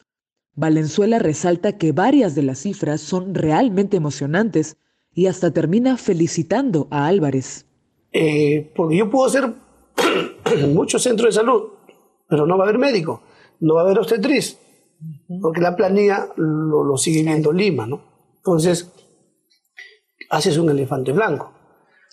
Valenzuela 0.56 1.20
resalta 1.20 1.78
que 1.78 1.92
varias 1.92 2.36
de 2.36 2.44
las 2.44 2.60
cifras 2.60 3.02
son 3.02 3.34
realmente 3.34 3.98
emocionantes 3.98 4.78
y 5.14 5.28
hasta 5.28 5.52
termina 5.52 5.98
felicitando 5.98 6.88
a 6.92 7.08
Álvarez. 7.08 7.66
Eh, 8.12 8.72
porque 8.76 8.98
yo 8.98 9.10
puedo 9.10 9.26
hacer 9.26 9.54
muchos 10.74 11.02
centros 11.02 11.34
de 11.34 11.42
salud, 11.42 11.64
pero 12.28 12.46
no 12.46 12.58
va 12.58 12.66
a 12.66 12.68
haber 12.68 12.80
médico, 12.80 13.22
no 13.60 13.76
va 13.76 13.82
a 13.82 13.84
haber 13.86 14.00
obstetriz, 14.00 14.60
porque 15.42 15.62
la 15.62 15.76
planilla 15.76 16.30
lo, 16.36 16.84
lo 16.84 16.98
sigue 16.98 17.24
viendo 17.24 17.52
Lima, 17.52 17.88
¿no? 17.88 18.02
Entonces, 18.38 18.92
haces 20.30 20.58
un 20.58 20.70
elefante 20.70 21.12
blanco. 21.12 21.54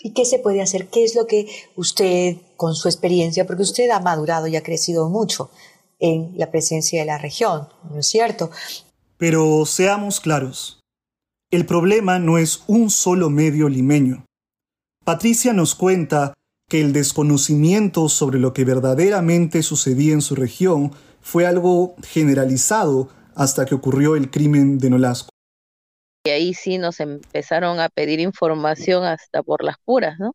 ¿Y 0.02 0.12
qué 0.12 0.24
se 0.24 0.38
puede 0.38 0.62
hacer? 0.62 0.88
¿Qué 0.88 1.04
es 1.04 1.14
lo 1.14 1.26
que 1.26 1.46
usted, 1.76 2.36
con 2.56 2.74
su 2.74 2.88
experiencia, 2.88 3.46
porque 3.46 3.62
usted 3.62 3.90
ha 3.90 4.00
madurado 4.00 4.46
y 4.46 4.56
ha 4.56 4.62
crecido 4.62 5.08
mucho 5.08 5.50
en 5.98 6.32
la 6.36 6.50
presencia 6.50 7.00
de 7.00 7.06
la 7.06 7.18
región, 7.18 7.68
¿no 7.90 7.98
es 7.98 8.06
cierto? 8.06 8.50
Pero 9.18 9.66
seamos 9.66 10.20
claros, 10.20 10.80
el 11.50 11.66
problema 11.66 12.18
no 12.18 12.38
es 12.38 12.62
un 12.66 12.88
solo 12.88 13.28
medio 13.28 13.68
limeño. 13.68 14.24
Patricia 15.04 15.52
nos 15.52 15.74
cuenta 15.74 16.32
que 16.68 16.80
el 16.80 16.92
desconocimiento 16.92 18.08
sobre 18.08 18.38
lo 18.38 18.54
que 18.54 18.64
verdaderamente 18.64 19.62
sucedía 19.62 20.14
en 20.14 20.22
su 20.22 20.36
región 20.36 20.92
fue 21.20 21.44
algo 21.44 21.96
generalizado 22.02 23.08
hasta 23.34 23.66
que 23.66 23.74
ocurrió 23.74 24.16
el 24.16 24.30
crimen 24.30 24.78
de 24.78 24.90
Nolasco 24.90 25.29
y 26.24 26.30
ahí 26.30 26.54
sí 26.54 26.78
nos 26.78 27.00
empezaron 27.00 27.80
a 27.80 27.88
pedir 27.88 28.20
información 28.20 29.04
hasta 29.04 29.42
por 29.42 29.64
las 29.64 29.76
puras, 29.84 30.18
¿no? 30.18 30.34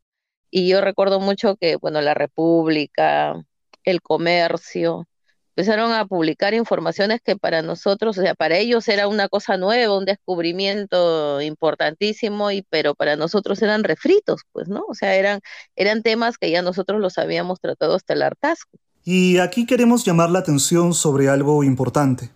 Y 0.50 0.68
yo 0.68 0.82
recuerdo 0.82 1.20
mucho 1.20 1.58
que, 1.58 1.76
bueno, 1.76 2.02
la 2.02 2.14
República, 2.14 3.36
el 3.84 4.02
comercio, 4.02 5.08
empezaron 5.56 5.92
a 5.92 6.06
publicar 6.06 6.54
informaciones 6.54 7.22
que 7.24 7.36
para 7.38 7.62
nosotros, 7.62 8.18
o 8.18 8.22
sea, 8.22 8.36
para 8.36 8.58
ellos 8.58 8.88
era 8.88 9.08
una 9.08 9.30
cosa 9.30 9.58
nueva, 9.58 9.98
un 9.98 10.06
descubrimiento 10.06 11.42
importantísimo, 11.42 12.52
y 12.52 12.64
pero 12.70 12.96
para 12.96 13.16
nosotros 13.16 13.62
eran 13.62 13.84
refritos, 13.84 14.42
pues, 14.52 14.68
¿no? 14.68 14.84
O 14.88 14.94
sea, 14.94 15.16
eran, 15.16 15.40
eran 15.76 16.04
temas 16.04 16.38
que 16.38 16.50
ya 16.50 16.62
nosotros 16.62 17.00
los 17.00 17.18
habíamos 17.18 17.60
tratado 17.60 17.96
hasta 17.96 18.14
el 18.14 18.24
hartazgo. 18.24 18.72
Y 19.04 19.38
aquí 19.38 19.66
queremos 19.66 20.04
llamar 20.04 20.30
la 20.32 20.40
atención 20.40 20.94
sobre 20.94 21.30
algo 21.30 21.64
importante. 21.64 22.32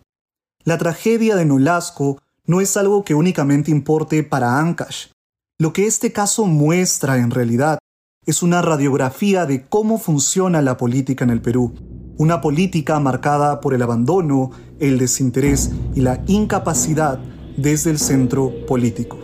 La 0.63 0.77
tragedia 0.77 1.35
de 1.35 1.45
Nolasco 1.45 2.21
no 2.49 2.61
es 2.61 2.77
algo 2.77 3.03
que 3.03 3.13
únicamente 3.13 3.69
importe 3.69 4.23
para 4.23 4.57
Ancash. 4.57 5.09
Lo 5.59 5.71
que 5.71 5.85
este 5.85 6.11
caso 6.11 6.47
muestra 6.47 7.19
en 7.19 7.29
realidad 7.29 7.77
es 8.25 8.41
una 8.41 8.63
radiografía 8.63 9.45
de 9.45 9.67
cómo 9.67 9.99
funciona 9.99 10.63
la 10.63 10.75
política 10.75 11.23
en 11.23 11.29
el 11.29 11.43
Perú. 11.43 11.75
Una 12.17 12.41
política 12.41 12.99
marcada 12.99 13.61
por 13.61 13.75
el 13.75 13.83
abandono, 13.83 14.49
el 14.79 14.97
desinterés 14.97 15.69
y 15.93 16.01
la 16.01 16.23
incapacidad 16.25 17.19
desde 17.55 17.91
el 17.91 17.99
centro 17.99 18.65
político. 18.65 19.19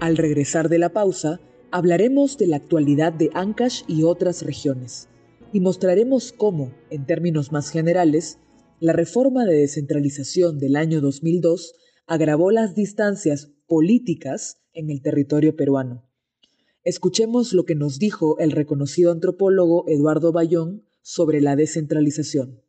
Al 0.00 0.16
regresar 0.16 0.68
de 0.68 0.78
la 0.80 0.88
pausa, 0.88 1.38
hablaremos 1.70 2.36
de 2.36 2.48
la 2.48 2.56
actualidad 2.56 3.12
de 3.12 3.30
Ancash 3.32 3.82
y 3.86 4.02
otras 4.02 4.42
regiones 4.42 5.08
y 5.54 5.60
mostraremos 5.60 6.34
cómo, 6.36 6.74
en 6.90 7.06
términos 7.06 7.52
más 7.52 7.70
generales, 7.70 8.40
la 8.80 8.92
reforma 8.92 9.44
de 9.44 9.54
descentralización 9.54 10.58
del 10.58 10.74
año 10.74 11.00
2002 11.00 11.74
agravó 12.08 12.50
las 12.50 12.74
distancias 12.74 13.52
políticas 13.68 14.58
en 14.72 14.90
el 14.90 15.00
territorio 15.00 15.54
peruano. 15.54 16.10
Escuchemos 16.82 17.52
lo 17.52 17.64
que 17.64 17.76
nos 17.76 18.00
dijo 18.00 18.36
el 18.40 18.50
reconocido 18.50 19.12
antropólogo 19.12 19.84
Eduardo 19.86 20.32
Bayón 20.32 20.88
sobre 21.02 21.40
la 21.40 21.54
descentralización. 21.54 22.60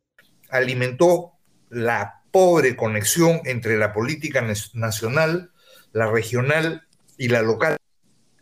Alimentó 0.48 1.32
la 1.68 2.22
pobre 2.30 2.76
conexión 2.76 3.40
entre 3.46 3.78
la 3.78 3.92
política 3.92 4.46
nacional, 4.74 5.50
la 5.90 6.08
regional 6.08 6.82
y 7.18 7.28
la 7.28 7.42
local 7.42 7.78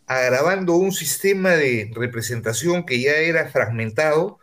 agravando 0.07 0.75
un 0.77 0.93
sistema 0.93 1.51
de 1.51 1.91
representación 1.95 2.85
que 2.85 3.01
ya 3.01 3.13
era 3.17 3.49
fragmentado, 3.49 4.39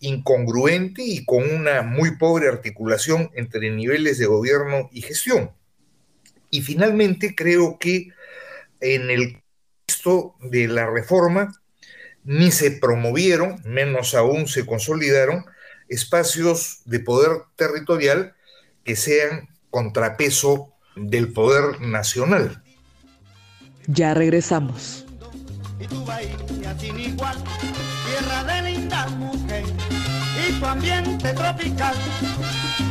incongruente 0.00 1.02
y 1.04 1.24
con 1.24 1.48
una 1.48 1.82
muy 1.82 2.16
pobre 2.16 2.48
articulación 2.48 3.30
entre 3.34 3.70
niveles 3.70 4.18
de 4.18 4.26
gobierno 4.26 4.88
y 4.92 5.02
gestión. 5.02 5.52
Y 6.50 6.62
finalmente 6.62 7.34
creo 7.34 7.78
que 7.78 8.08
en 8.80 9.10
el 9.10 9.34
contexto 9.34 10.34
de 10.42 10.68
la 10.68 10.90
reforma 10.90 11.54
ni 12.24 12.50
se 12.50 12.70
promovieron, 12.70 13.60
menos 13.64 14.14
aún 14.14 14.46
se 14.48 14.66
consolidaron, 14.66 15.44
espacios 15.88 16.82
de 16.84 17.00
poder 17.00 17.30
territorial 17.56 18.34
que 18.84 18.96
sean 18.96 19.48
contrapeso 19.70 20.72
del 20.96 21.32
poder 21.32 21.80
nacional. 21.80 22.62
Ya 23.86 24.14
regresamos. 24.14 25.04
Y 25.80 25.86
tu 25.86 26.04
bahía 26.04 26.76
sin 26.78 26.98
igual, 26.98 27.36
tierra 28.06 28.44
de 28.44 28.70
linda 28.70 29.06
mujer, 29.18 29.64
y 30.48 30.52
tu 30.52 30.66
ambiente 30.66 31.32
tropical, 31.32 31.94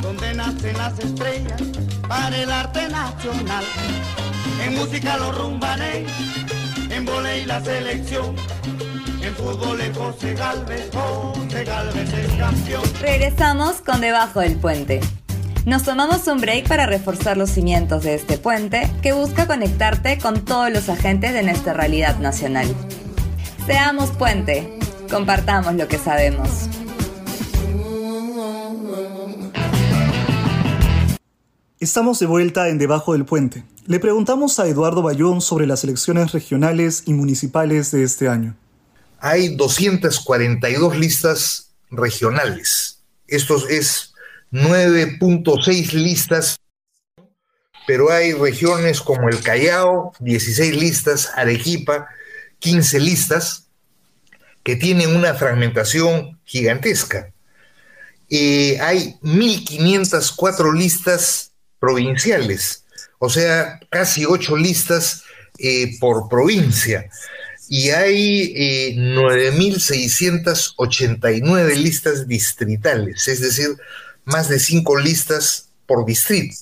donde 0.01 0.33
nacen 0.33 0.77
las 0.77 0.99
estrellas 0.99 1.61
para 2.07 2.35
el 2.37 2.51
arte 2.51 2.89
nacional. 2.89 3.63
En 4.61 4.75
música 4.75 5.17
los 5.17 5.37
rumbané, 5.37 6.05
en 6.89 7.05
volei 7.05 7.45
la 7.45 7.63
selección. 7.63 8.35
En 9.21 9.35
fútbol 9.35 9.79
el 9.79 9.93
José 9.93 10.33
Galvez, 10.33 10.89
José 10.91 11.63
Galvez 11.63 12.13
es 12.13 12.33
campeón. 12.33 12.83
Regresamos 12.99 13.75
con 13.81 14.01
Debajo 14.01 14.39
del 14.39 14.55
Puente. 14.57 14.99
Nos 15.63 15.83
tomamos 15.83 16.25
un 16.25 16.41
break 16.41 16.67
para 16.67 16.87
reforzar 16.87 17.37
los 17.37 17.51
cimientos 17.51 18.03
de 18.03 18.15
este 18.15 18.39
puente 18.39 18.91
que 19.03 19.11
busca 19.11 19.45
conectarte 19.45 20.17
con 20.17 20.43
todos 20.43 20.71
los 20.71 20.89
agentes 20.89 21.33
de 21.33 21.43
nuestra 21.43 21.73
realidad 21.73 22.17
nacional. 22.17 22.67
Seamos 23.67 24.09
puente, 24.09 24.79
compartamos 25.07 25.75
lo 25.75 25.87
que 25.87 25.99
sabemos. 25.99 26.49
Estamos 31.79 32.17
de 32.17 32.25
vuelta 32.25 32.69
en 32.69 32.79
Debajo 32.79 33.13
del 33.13 33.25
Puente. 33.25 33.63
Le 33.85 33.99
preguntamos 33.99 34.59
a 34.59 34.67
Eduardo 34.67 35.03
Bayón 35.03 35.41
sobre 35.41 35.67
las 35.67 35.83
elecciones 35.83 36.31
regionales 36.31 37.03
y 37.05 37.13
municipales 37.13 37.91
de 37.91 38.03
este 38.03 38.27
año. 38.29 38.55
Hay 39.19 39.55
242 39.55 40.97
listas 40.97 41.69
regionales. 41.91 43.03
Esto 43.27 43.67
es 43.69 44.10
9.6 44.51 45.93
listas, 45.93 46.59
pero 47.87 48.11
hay 48.11 48.33
regiones 48.33 49.01
como 49.01 49.29
el 49.29 49.41
Callao, 49.41 50.13
16 50.19 50.75
listas, 50.75 51.31
Arequipa, 51.35 52.07
15 52.59 52.99
listas, 52.99 53.67
que 54.63 54.75
tienen 54.75 55.15
una 55.15 55.33
fragmentación 55.33 56.39
gigantesca. 56.43 57.33
Eh, 58.29 58.77
hay 58.79 59.15
1.504 59.23 60.77
listas 60.77 61.53
provinciales, 61.79 62.83
o 63.19 63.29
sea, 63.29 63.79
casi 63.89 64.25
8 64.25 64.57
listas 64.57 65.23
eh, 65.57 65.97
por 65.99 66.29
provincia. 66.29 67.09
Y 67.67 67.89
hay 67.89 68.95
9.689 68.97 71.71
eh, 71.71 71.75
listas 71.75 72.27
distritales, 72.27 73.27
es 73.27 73.41
decir, 73.41 73.69
más 74.25 74.49
de 74.49 74.59
cinco 74.59 74.97
listas 74.97 75.69
por 75.85 76.05
distrito. 76.05 76.55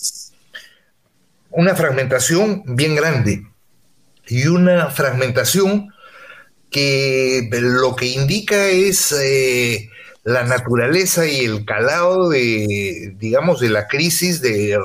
Una 1.52 1.76
fragmentación 1.76 2.64
bien 2.66 2.96
grande. 2.96 3.46
y 4.32 4.46
una 4.46 4.92
fragmentación 4.92 5.92
que 6.70 7.50
lo 7.52 7.96
que 7.96 8.06
indica 8.06 8.68
es 8.68 9.12
eh, 9.12 9.90
la 10.24 10.44
naturaleza 10.44 11.26
y 11.26 11.46
el 11.46 11.66
calado 11.66 12.30
de, 12.30 13.16
digamos, 13.18 13.60
de 13.60 13.70
la 13.70 13.88
crisis 13.88 14.40
de 14.42 14.78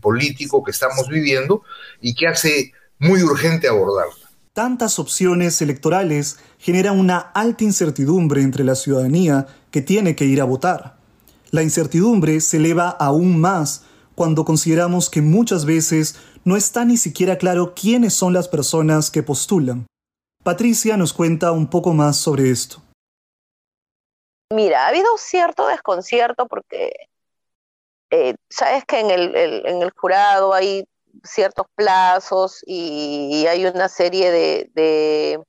político 0.00 0.64
que 0.64 0.70
estamos 0.70 1.08
viviendo 1.08 1.62
y 2.00 2.14
que 2.14 2.26
hace 2.26 2.72
muy 2.98 3.22
urgente 3.22 3.68
abordarla. 3.68 4.14
Tantas 4.52 4.98
opciones 4.98 5.60
electorales 5.60 6.38
generan 6.58 6.98
una 6.98 7.18
alta 7.18 7.64
incertidumbre 7.64 8.40
entre 8.42 8.64
la 8.64 8.76
ciudadanía 8.76 9.46
que 9.70 9.82
tiene 9.82 10.14
que 10.14 10.24
ir 10.24 10.40
a 10.40 10.44
votar. 10.44 10.96
La 11.54 11.62
incertidumbre 11.62 12.40
se 12.40 12.56
eleva 12.56 12.88
aún 12.88 13.40
más 13.40 13.84
cuando 14.16 14.44
consideramos 14.44 15.08
que 15.08 15.22
muchas 15.22 15.64
veces 15.64 16.18
no 16.42 16.56
está 16.56 16.84
ni 16.84 16.96
siquiera 16.96 17.38
claro 17.38 17.74
quiénes 17.76 18.12
son 18.12 18.32
las 18.32 18.48
personas 18.48 19.08
que 19.08 19.22
postulan. 19.22 19.86
Patricia 20.42 20.96
nos 20.96 21.12
cuenta 21.12 21.52
un 21.52 21.70
poco 21.70 21.92
más 21.92 22.16
sobre 22.16 22.50
esto. 22.50 22.82
Mira, 24.52 24.84
ha 24.84 24.88
habido 24.88 25.06
cierto 25.16 25.68
desconcierto 25.68 26.48
porque 26.48 26.92
eh, 28.10 28.34
sabes 28.50 28.84
que 28.84 28.98
en 28.98 29.12
el, 29.12 29.92
jurado 29.92 30.54
hay 30.54 30.88
ciertos 31.22 31.66
plazos 31.76 32.64
y, 32.66 33.46
hay 33.46 33.64
una 33.64 33.88
serie 33.88 34.32
de, 34.74 35.40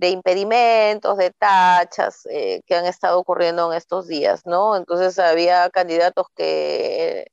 impedimentos, 0.00 1.16
de 1.18 1.30
tachas 1.30 2.26
eh, 2.30 2.62
que 2.66 2.74
han 2.76 2.86
estado 2.86 3.18
ocurriendo 3.18 3.70
en 3.70 3.78
estos 3.78 4.06
días, 4.08 4.42
¿no? 4.46 4.76
Entonces 4.76 5.18
había 5.18 5.70
candidatos 5.70 6.26
que 6.36 7.26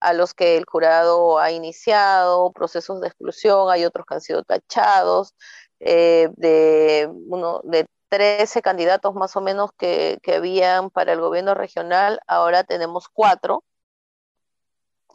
a 0.00 0.12
los 0.12 0.34
que 0.34 0.56
el 0.56 0.64
jurado 0.66 1.38
ha 1.38 1.50
iniciado 1.52 2.52
procesos 2.52 3.00
de 3.00 3.08
exclusión, 3.08 3.70
hay 3.70 3.84
otros 3.84 4.06
que 4.06 4.14
han 4.14 4.20
sido 4.20 4.42
tachados, 4.44 5.34
eh, 5.80 6.28
de, 6.36 7.08
uno, 7.28 7.60
de 7.64 7.86
13 8.08 8.62
candidatos 8.62 9.14
más 9.14 9.36
o 9.36 9.40
menos 9.40 9.70
que, 9.78 10.18
que 10.22 10.36
habían 10.36 10.90
para 10.90 11.12
el 11.12 11.20
gobierno 11.20 11.54
regional, 11.54 12.20
ahora 12.26 12.64
tenemos 12.64 13.08
cuatro 13.08 13.64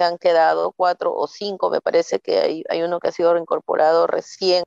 se 0.02 0.04
han 0.04 0.18
quedado 0.18 0.72
cuatro 0.72 1.14
o 1.14 1.28
cinco, 1.28 1.70
me 1.70 1.82
parece 1.82 2.20
que 2.20 2.40
hay, 2.40 2.64
hay 2.70 2.82
uno 2.84 3.00
que 3.00 3.10
ha 3.10 3.12
sido 3.12 3.34
reincorporado 3.34 4.08
recién. 4.08 4.64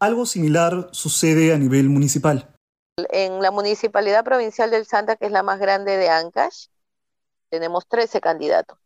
Algo 0.00 0.24
similar 0.24 0.88
sucede 0.92 1.52
a 1.52 1.58
nivel 1.58 1.90
municipal. 1.90 2.48
En 3.10 3.42
la 3.42 3.50
municipalidad 3.50 4.24
provincial 4.24 4.70
del 4.70 4.86
Santa, 4.86 5.16
que 5.16 5.26
es 5.26 5.32
la 5.32 5.42
más 5.42 5.60
grande 5.60 5.98
de 5.98 6.08
Ancash, 6.08 6.68
tenemos 7.50 7.86
13 7.86 8.22
candidatos. 8.22 8.78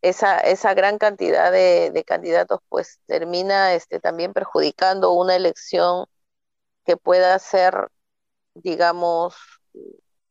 Esa, 0.00 0.38
esa 0.38 0.72
gran 0.72 0.96
cantidad 0.96 1.52
de, 1.52 2.04
candidatos 2.06 2.60
pues 2.70 3.00
termina 3.04 3.74
este, 3.74 4.00
también 4.00 4.32
perjudicando 4.32 5.12
una 5.12 5.36
elección 5.36 6.06
que 6.86 6.96
pueda 6.96 7.38
ser, 7.38 7.88
digamos, 8.54 9.34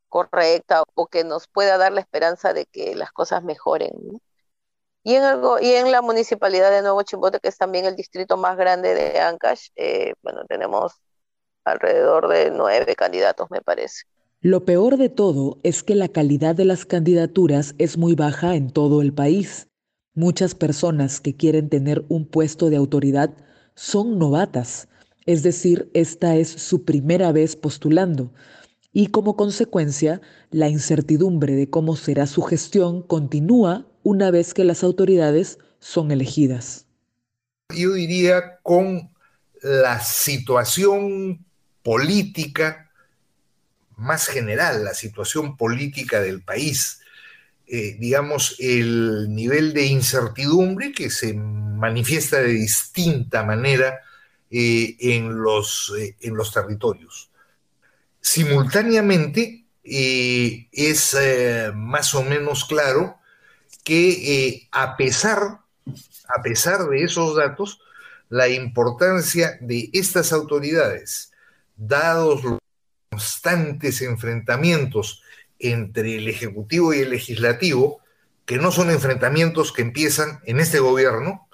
correcta 0.07 0.83
o 0.95 1.05
que 1.05 1.23
nos 1.23 1.47
pueda 1.47 1.77
dar 1.77 1.91
la 1.91 2.01
esperanza 2.01 2.51
de 2.53 2.65
que 2.65 2.95
las 2.95 3.11
cosas 3.11 3.43
mejoren. 3.43 3.91
Y 5.09 5.15
en, 5.15 5.23
y 5.63 5.71
en 5.71 5.91
la 5.91 6.03
municipalidad 6.03 6.69
de 6.69 6.83
Nuevo 6.83 7.01
Chimbote, 7.01 7.39
que 7.39 7.47
es 7.47 7.57
también 7.57 7.85
el 7.85 7.95
distrito 7.95 8.37
más 8.37 8.55
grande 8.55 8.93
de 8.93 9.19
Ancash, 9.19 9.69
eh, 9.75 10.13
bueno, 10.21 10.41
tenemos 10.47 10.91
alrededor 11.65 12.27
de 12.27 12.51
nueve 12.51 12.95
candidatos, 12.95 13.49
me 13.49 13.59
parece. 13.59 14.03
Lo 14.39 14.65
peor 14.65 14.97
de 14.97 15.09
todo 15.09 15.57
es 15.63 15.81
que 15.81 15.95
la 15.95 16.09
calidad 16.09 16.53
de 16.53 16.65
las 16.65 16.85
candidaturas 16.85 17.73
es 17.79 17.97
muy 17.97 18.13
baja 18.13 18.55
en 18.55 18.69
todo 18.69 19.01
el 19.01 19.11
país. 19.11 19.67
Muchas 20.13 20.53
personas 20.53 21.19
que 21.19 21.35
quieren 21.35 21.69
tener 21.69 22.05
un 22.07 22.27
puesto 22.27 22.69
de 22.69 22.75
autoridad 22.75 23.31
son 23.73 24.19
novatas, 24.19 24.89
es 25.25 25.41
decir, 25.41 25.89
esta 25.95 26.35
es 26.35 26.49
su 26.49 26.85
primera 26.85 27.31
vez 27.31 27.55
postulando, 27.55 28.31
y 28.93 29.07
como 29.07 29.35
consecuencia, 29.35 30.21
la 30.51 30.69
incertidumbre 30.69 31.55
de 31.55 31.67
cómo 31.67 31.95
será 31.95 32.27
su 32.27 32.43
gestión 32.43 33.01
continúa 33.01 33.87
una 34.09 34.31
vez 34.31 34.55
que 34.55 34.63
las 34.63 34.81
autoridades 34.83 35.59
son 35.77 36.09
elegidas. 36.09 36.87
Yo 37.69 37.93
diría 37.93 38.57
con 38.63 39.11
la 39.61 39.99
situación 39.99 41.45
política 41.83 42.89
más 43.97 44.25
general, 44.25 44.83
la 44.83 44.95
situación 44.95 45.57
política 45.57 46.21
del 46.21 46.41
país, 46.41 47.01
eh, 47.67 47.97
digamos, 47.99 48.55
el 48.57 49.27
nivel 49.29 49.73
de 49.73 49.85
incertidumbre 49.85 50.91
que 50.91 51.11
se 51.11 51.35
manifiesta 51.35 52.39
de 52.39 52.53
distinta 52.53 53.43
manera 53.43 53.99
eh, 54.49 54.95
en, 55.01 55.39
los, 55.39 55.93
eh, 55.99 56.15
en 56.21 56.35
los 56.35 56.51
territorios. 56.51 57.29
Simultáneamente, 58.21 59.65
es 59.83 61.17
más 61.73 62.13
o 62.13 62.21
menos 62.23 62.65
claro 62.65 63.18
que 63.83 64.09
eh, 64.47 64.67
a, 64.71 64.95
pesar, 64.97 65.59
a 66.27 66.41
pesar 66.41 66.87
de 66.87 67.03
esos 67.03 67.35
datos, 67.35 67.81
la 68.29 68.47
importancia 68.47 69.57
de 69.61 69.89
estas 69.93 70.31
autoridades, 70.31 71.31
dados 71.75 72.43
los 72.43 72.59
constantes 73.09 74.01
enfrentamientos 74.01 75.23
entre 75.57 76.17
el 76.17 76.27
Ejecutivo 76.27 76.93
y 76.93 76.99
el 76.99 77.09
Legislativo, 77.09 78.01
que 78.45 78.57
no 78.57 78.71
son 78.71 78.89
enfrentamientos 78.89 79.71
que 79.71 79.81
empiezan 79.81 80.39
en 80.45 80.59
este 80.59 80.79
gobierno, 80.79 81.47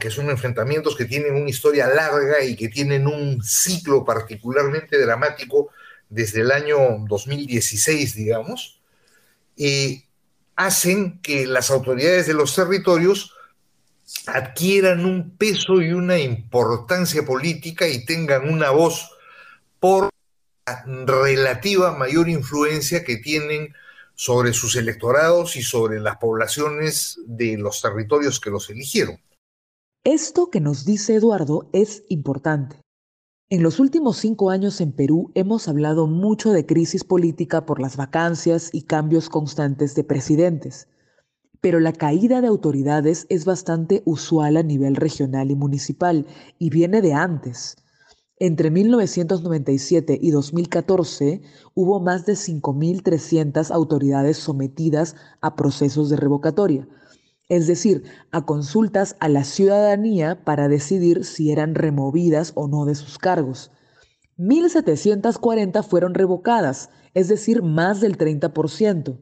que 0.00 0.10
son 0.10 0.30
enfrentamientos 0.30 0.96
que 0.96 1.04
tienen 1.04 1.34
una 1.34 1.48
historia 1.48 1.86
larga 1.86 2.42
y 2.42 2.56
que 2.56 2.68
tienen 2.68 3.06
un 3.06 3.42
ciclo 3.42 4.04
particularmente 4.04 5.00
dramático 5.00 5.70
desde 6.08 6.40
el 6.40 6.50
año 6.50 6.76
2016, 7.08 8.16
digamos, 8.16 8.80
eh, 9.56 10.02
hacen 10.56 11.20
que 11.20 11.46
las 11.46 11.70
autoridades 11.70 12.26
de 12.26 12.34
los 12.34 12.54
territorios 12.54 13.34
adquieran 14.26 15.04
un 15.04 15.36
peso 15.36 15.80
y 15.80 15.92
una 15.92 16.18
importancia 16.18 17.24
política 17.24 17.88
y 17.88 18.04
tengan 18.04 18.48
una 18.48 18.70
voz 18.70 19.10
por 19.80 20.10
la 20.66 20.84
relativa 21.06 21.96
mayor 21.96 22.28
influencia 22.28 23.04
que 23.04 23.16
tienen 23.16 23.74
sobre 24.14 24.52
sus 24.52 24.76
electorados 24.76 25.56
y 25.56 25.62
sobre 25.62 25.98
las 25.98 26.18
poblaciones 26.18 27.18
de 27.26 27.56
los 27.56 27.80
territorios 27.80 28.38
que 28.38 28.50
los 28.50 28.68
eligieron. 28.70 29.18
Esto 30.04 30.50
que 30.50 30.60
nos 30.60 30.84
dice 30.84 31.14
Eduardo 31.14 31.68
es 31.72 32.04
importante. 32.08 32.81
En 33.52 33.62
los 33.62 33.80
últimos 33.80 34.16
cinco 34.16 34.48
años 34.48 34.80
en 34.80 34.92
Perú 34.92 35.30
hemos 35.34 35.68
hablado 35.68 36.06
mucho 36.06 36.52
de 36.52 36.64
crisis 36.64 37.04
política 37.04 37.66
por 37.66 37.82
las 37.82 37.98
vacancias 37.98 38.70
y 38.72 38.84
cambios 38.84 39.28
constantes 39.28 39.94
de 39.94 40.04
presidentes, 40.04 40.88
pero 41.60 41.78
la 41.78 41.92
caída 41.92 42.40
de 42.40 42.46
autoridades 42.46 43.26
es 43.28 43.44
bastante 43.44 44.00
usual 44.06 44.56
a 44.56 44.62
nivel 44.62 44.96
regional 44.96 45.50
y 45.50 45.54
municipal 45.54 46.24
y 46.58 46.70
viene 46.70 47.02
de 47.02 47.12
antes. 47.12 47.76
Entre 48.38 48.70
1997 48.70 50.18
y 50.18 50.30
2014 50.30 51.42
hubo 51.74 52.00
más 52.00 52.24
de 52.24 52.32
5.300 52.32 53.70
autoridades 53.70 54.38
sometidas 54.38 55.14
a 55.42 55.56
procesos 55.56 56.08
de 56.08 56.16
revocatoria 56.16 56.88
es 57.48 57.66
decir, 57.66 58.04
a 58.30 58.46
consultas 58.46 59.16
a 59.20 59.28
la 59.28 59.44
ciudadanía 59.44 60.44
para 60.44 60.68
decidir 60.68 61.24
si 61.24 61.50
eran 61.50 61.74
removidas 61.74 62.52
o 62.54 62.68
no 62.68 62.84
de 62.84 62.94
sus 62.94 63.18
cargos. 63.18 63.70
1.740 64.38 65.82
fueron 65.82 66.14
revocadas, 66.14 66.90
es 67.14 67.28
decir, 67.28 67.62
más 67.62 68.00
del 68.00 68.16
30%. 68.16 69.18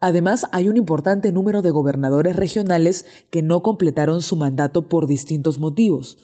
Además, 0.00 0.46
hay 0.52 0.68
un 0.68 0.76
importante 0.76 1.32
número 1.32 1.62
de 1.62 1.70
gobernadores 1.70 2.36
regionales 2.36 3.06
que 3.30 3.42
no 3.42 3.62
completaron 3.62 4.20
su 4.20 4.36
mandato 4.36 4.88
por 4.88 5.06
distintos 5.06 5.58
motivos. 5.58 6.18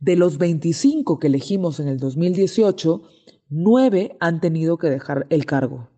De 0.00 0.16
los 0.16 0.38
25 0.38 1.18
que 1.18 1.26
elegimos 1.26 1.80
en 1.80 1.88
el 1.88 1.98
2018, 1.98 3.02
9 3.50 4.16
han 4.20 4.40
tenido 4.40 4.78
que 4.78 4.88
dejar 4.88 5.26
el 5.28 5.44
cargo. 5.44 5.90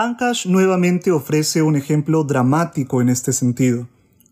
Ancash 0.00 0.46
nuevamente 0.46 1.10
ofrece 1.10 1.60
un 1.60 1.74
ejemplo 1.74 2.22
dramático 2.22 3.02
en 3.02 3.08
este 3.08 3.32
sentido. 3.32 3.88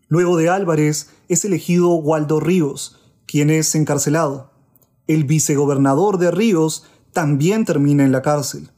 Luego 0.07 0.37
de 0.37 0.47
Álvarez 0.47 1.09
es 1.27 1.43
elegido 1.43 1.93
Waldo 1.95 2.39
Ríos, 2.39 3.01
quien 3.25 3.49
es 3.49 3.75
encarcelado. 3.75 4.53
El 5.07 5.25
vicegobernador 5.25 6.19
de 6.19 6.31
Ríos 6.31 6.85
también 7.11 7.65
termina 7.65 8.05
en 8.05 8.13
la 8.13 8.21
cárcel. 8.21 8.69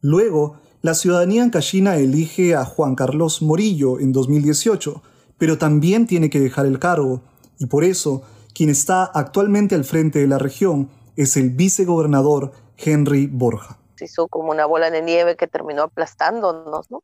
Luego, 0.00 0.58
la 0.80 0.94
ciudadanía 0.94 1.42
ancashina 1.42 1.96
elige 1.96 2.54
a 2.54 2.64
Juan 2.64 2.94
Carlos 2.94 3.42
Morillo 3.42 4.00
en 4.00 4.14
2018, 4.14 5.02
pero 5.36 5.58
también 5.58 6.06
tiene 6.06 6.30
que 6.30 6.40
dejar 6.40 6.64
el 6.64 6.78
cargo, 6.78 7.24
y 7.58 7.66
por 7.66 7.84
eso, 7.84 8.22
quien 8.54 8.70
está 8.70 9.04
actualmente 9.04 9.74
al 9.74 9.84
frente 9.84 10.20
de 10.20 10.26
la 10.26 10.38
región 10.38 10.88
es 11.14 11.36
el 11.36 11.50
vicegobernador 11.50 12.52
Henry 12.78 13.26
Borja 13.26 13.77
hizo 14.02 14.28
como 14.28 14.50
una 14.50 14.66
bola 14.66 14.90
de 14.90 15.02
nieve 15.02 15.36
que 15.36 15.46
terminó 15.46 15.82
aplastándonos, 15.82 16.90
¿no? 16.90 17.02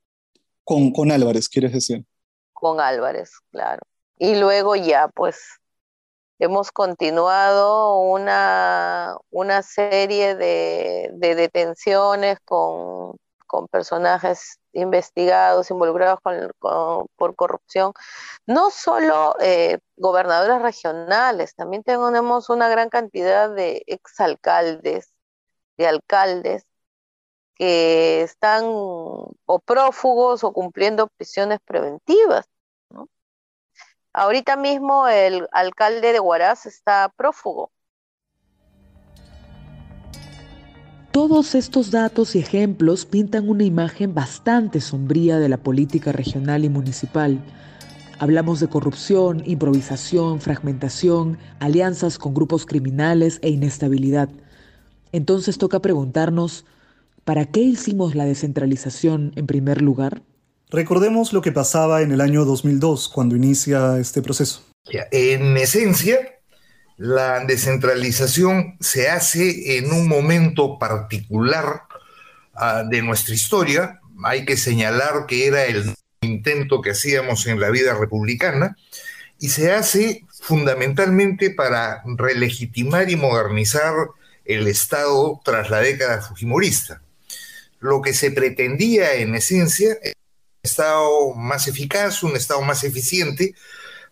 Con, 0.64 0.92
con 0.92 1.10
Álvarez, 1.10 1.48
quieres 1.48 1.72
decir. 1.72 2.04
Con 2.52 2.80
Álvarez, 2.80 3.32
claro. 3.50 3.82
Y 4.18 4.36
luego 4.36 4.76
ya, 4.76 5.08
pues, 5.08 5.38
hemos 6.38 6.72
continuado 6.72 7.98
una, 8.00 9.16
una 9.30 9.62
serie 9.62 10.34
de, 10.34 11.10
detenciones 11.14 12.38
con, 12.44 13.16
personajes 13.70 14.58
investigados, 14.72 15.70
involucrados 15.70 16.18
por 16.20 17.36
corrupción, 17.36 17.92
no 18.46 18.70
solo 18.70 19.36
eh, 19.40 19.78
gobernadores 19.96 20.60
regionales, 20.60 21.54
también 21.54 21.84
tenemos 21.84 22.50
una 22.50 22.68
gran 22.68 22.88
cantidad 22.88 23.48
de 23.48 23.84
exalcaldes, 23.86 25.12
de 25.76 25.86
alcaldes, 25.86 26.66
que 27.54 28.22
están 28.22 28.64
o 28.66 29.58
prófugos 29.64 30.44
o 30.44 30.52
cumpliendo 30.52 31.08
prisiones 31.16 31.60
preventivas. 31.64 32.46
Ahorita 34.12 34.56
mismo 34.56 35.08
el 35.08 35.48
alcalde 35.52 36.12
de 36.12 36.20
Huaraz 36.20 36.66
está 36.66 37.12
prófugo. 37.16 37.70
Todos 41.10 41.54
estos 41.54 41.92
datos 41.92 42.34
y 42.34 42.40
ejemplos 42.40 43.06
pintan 43.06 43.48
una 43.48 43.62
imagen 43.62 44.14
bastante 44.14 44.80
sombría 44.80 45.38
de 45.38 45.48
la 45.48 45.58
política 45.58 46.10
regional 46.10 46.64
y 46.64 46.68
municipal. 46.68 47.40
Hablamos 48.18 48.58
de 48.58 48.68
corrupción, 48.68 49.42
improvisación, 49.46 50.40
fragmentación, 50.40 51.38
alianzas 51.60 52.18
con 52.18 52.34
grupos 52.34 52.66
criminales 52.66 53.38
e 53.42 53.50
inestabilidad. 53.50 54.28
Entonces 55.12 55.58
toca 55.58 55.80
preguntarnos, 55.80 56.64
¿para 57.24 57.46
qué 57.46 57.60
hicimos 57.60 58.14
la 58.14 58.24
descentralización 58.24 59.32
en 59.36 59.46
primer 59.46 59.82
lugar? 59.82 60.22
Recordemos 60.70 61.32
lo 61.32 61.42
que 61.42 61.52
pasaba 61.52 62.02
en 62.02 62.12
el 62.12 62.20
año 62.20 62.44
2002, 62.44 63.08
cuando 63.08 63.36
inicia 63.36 63.98
este 63.98 64.22
proceso. 64.22 64.64
En 65.10 65.56
esencia, 65.56 66.18
la 66.96 67.44
descentralización 67.44 68.76
se 68.80 69.08
hace 69.08 69.78
en 69.78 69.92
un 69.92 70.08
momento 70.08 70.78
particular 70.78 71.82
ah, 72.54 72.84
de 72.88 73.02
nuestra 73.02 73.34
historia. 73.34 74.00
Hay 74.24 74.44
que 74.44 74.56
señalar 74.56 75.26
que 75.26 75.46
era 75.46 75.64
el 75.64 75.94
intento 76.22 76.80
que 76.80 76.90
hacíamos 76.90 77.46
en 77.46 77.60
la 77.60 77.70
vida 77.70 77.94
republicana 77.94 78.76
y 79.38 79.48
se 79.48 79.72
hace 79.72 80.24
fundamentalmente 80.40 81.50
para 81.50 82.02
relegitimar 82.16 83.10
y 83.10 83.16
modernizar 83.16 83.94
el 84.44 84.66
Estado 84.68 85.40
tras 85.44 85.70
la 85.70 85.80
década 85.80 86.20
fujimorista. 86.20 87.03
Lo 87.84 88.00
que 88.00 88.14
se 88.14 88.30
pretendía 88.30 89.12
en 89.16 89.34
esencia 89.34 89.98
Estado 90.62 91.34
más 91.34 91.68
eficaz, 91.68 92.22
un 92.22 92.34
Estado 92.34 92.62
más 92.62 92.82
eficiente, 92.82 93.54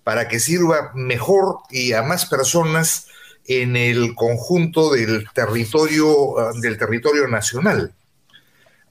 para 0.04 0.28
que 0.28 0.40
sirva 0.40 0.92
mejor 0.94 1.60
y 1.70 1.94
a 1.94 2.02
más 2.02 2.26
personas 2.26 3.06
en 3.46 3.74
el 3.74 4.14
conjunto 4.14 4.92
del 4.92 5.24
territorio, 5.32 6.38
ah, 6.38 6.52
del 6.60 6.76
territorio 6.76 7.26
nacional. 7.28 7.94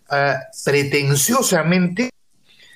Ah, 0.10 0.40
pretenciosamente 0.66 2.10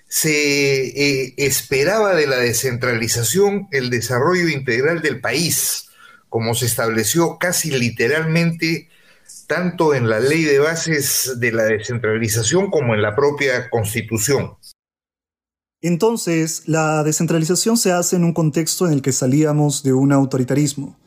se 0.08 0.86
eh, 0.86 1.34
esperaba 1.38 2.14
de 2.14 2.28
la 2.28 2.38
descentralización 2.38 3.68
el 3.72 3.90
desarrollo 3.90 4.48
integral 4.48 5.02
del 5.02 5.22
país, 5.22 5.88
como 6.30 6.54
se 6.54 6.68
estableció 6.68 7.40
casi 7.40 7.72
literalmente 7.72 8.90
tanto 9.48 9.94
en 9.94 10.10
la 10.10 10.20
ley 10.20 10.44
de 10.44 10.60
bases 10.60 11.36
de 11.40 11.52
la 11.52 11.64
descentralización 11.64 12.70
como 12.70 12.94
en 12.94 13.02
la 13.02 13.16
propia 13.16 13.70
constitución. 13.70 14.58
Entonces, 15.82 16.64
la 16.68 17.04
descentralización 17.04 17.78
se 17.78 17.92
hace 17.92 18.16
en 18.16 18.24
un 18.24 18.34
contexto 18.34 18.88
en 18.88 18.94
el 18.94 19.02
que 19.02 19.12
salíamos 19.12 19.84
de 19.84 19.94
un 19.94 20.12
autoritarismo. 20.12 20.98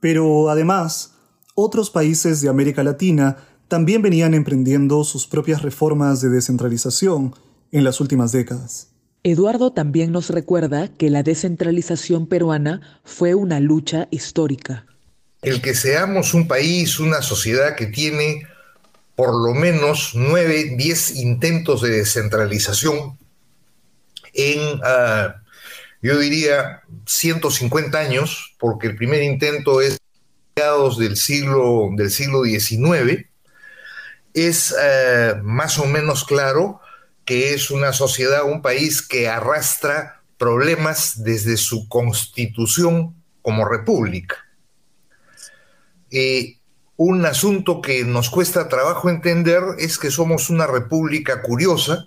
Pero 0.00 0.50
además, 0.50 1.14
otros 1.54 1.90
países 1.90 2.40
de 2.40 2.48
América 2.48 2.84
Latina 2.84 3.36
también 3.68 4.02
venían 4.02 4.34
emprendiendo 4.34 5.02
sus 5.04 5.26
propias 5.26 5.62
reformas 5.62 6.20
de 6.20 6.28
descentralización 6.28 7.34
en 7.72 7.84
las 7.84 8.00
últimas 8.00 8.32
décadas. 8.32 8.88
Eduardo 9.22 9.72
también 9.72 10.12
nos 10.12 10.30
recuerda 10.30 10.88
que 10.88 11.10
la 11.10 11.22
descentralización 11.22 12.26
peruana 12.26 12.80
fue 13.04 13.34
una 13.34 13.60
lucha 13.60 14.08
histórica. 14.10 14.86
El 15.42 15.62
que 15.62 15.74
seamos 15.74 16.34
un 16.34 16.46
país, 16.46 16.98
una 16.98 17.22
sociedad 17.22 17.74
que 17.74 17.86
tiene 17.86 18.46
por 19.16 19.34
lo 19.34 19.54
menos 19.54 20.12
nueve, 20.14 20.74
diez 20.76 21.16
intentos 21.16 21.82
de 21.82 21.90
descentralización 21.90 23.18
en, 24.32 24.80
ah, 24.84 25.42
yo 26.02 26.18
diría, 26.18 26.82
150 27.06 27.98
años, 27.98 28.54
porque 28.58 28.86
el 28.86 28.96
primer 28.96 29.22
intento 29.22 29.80
es 29.80 29.98
del 30.98 31.16
siglo, 31.16 31.88
del 31.96 32.10
siglo 32.10 32.44
XIX, 32.44 33.26
es 34.34 34.74
ah, 34.78 35.40
más 35.42 35.78
o 35.78 35.86
menos 35.86 36.24
claro 36.24 36.80
que 37.24 37.54
es 37.54 37.70
una 37.70 37.92
sociedad, 37.92 38.44
un 38.44 38.62
país 38.62 39.02
que 39.02 39.28
arrastra 39.28 40.22
problemas 40.36 41.22
desde 41.22 41.56
su 41.56 41.88
constitución 41.88 43.14
como 43.42 43.68
república. 43.68 44.36
Eh, 46.10 46.58
un 46.96 47.24
asunto 47.24 47.80
que 47.80 48.04
nos 48.04 48.28
cuesta 48.28 48.68
trabajo 48.68 49.08
entender 49.08 49.62
es 49.78 49.98
que 49.98 50.10
somos 50.10 50.50
una 50.50 50.66
república 50.66 51.40
curiosa, 51.40 52.06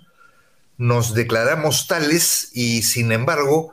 nos 0.76 1.14
declaramos 1.14 1.88
tales 1.88 2.50
y 2.52 2.82
sin 2.82 3.10
embargo 3.12 3.72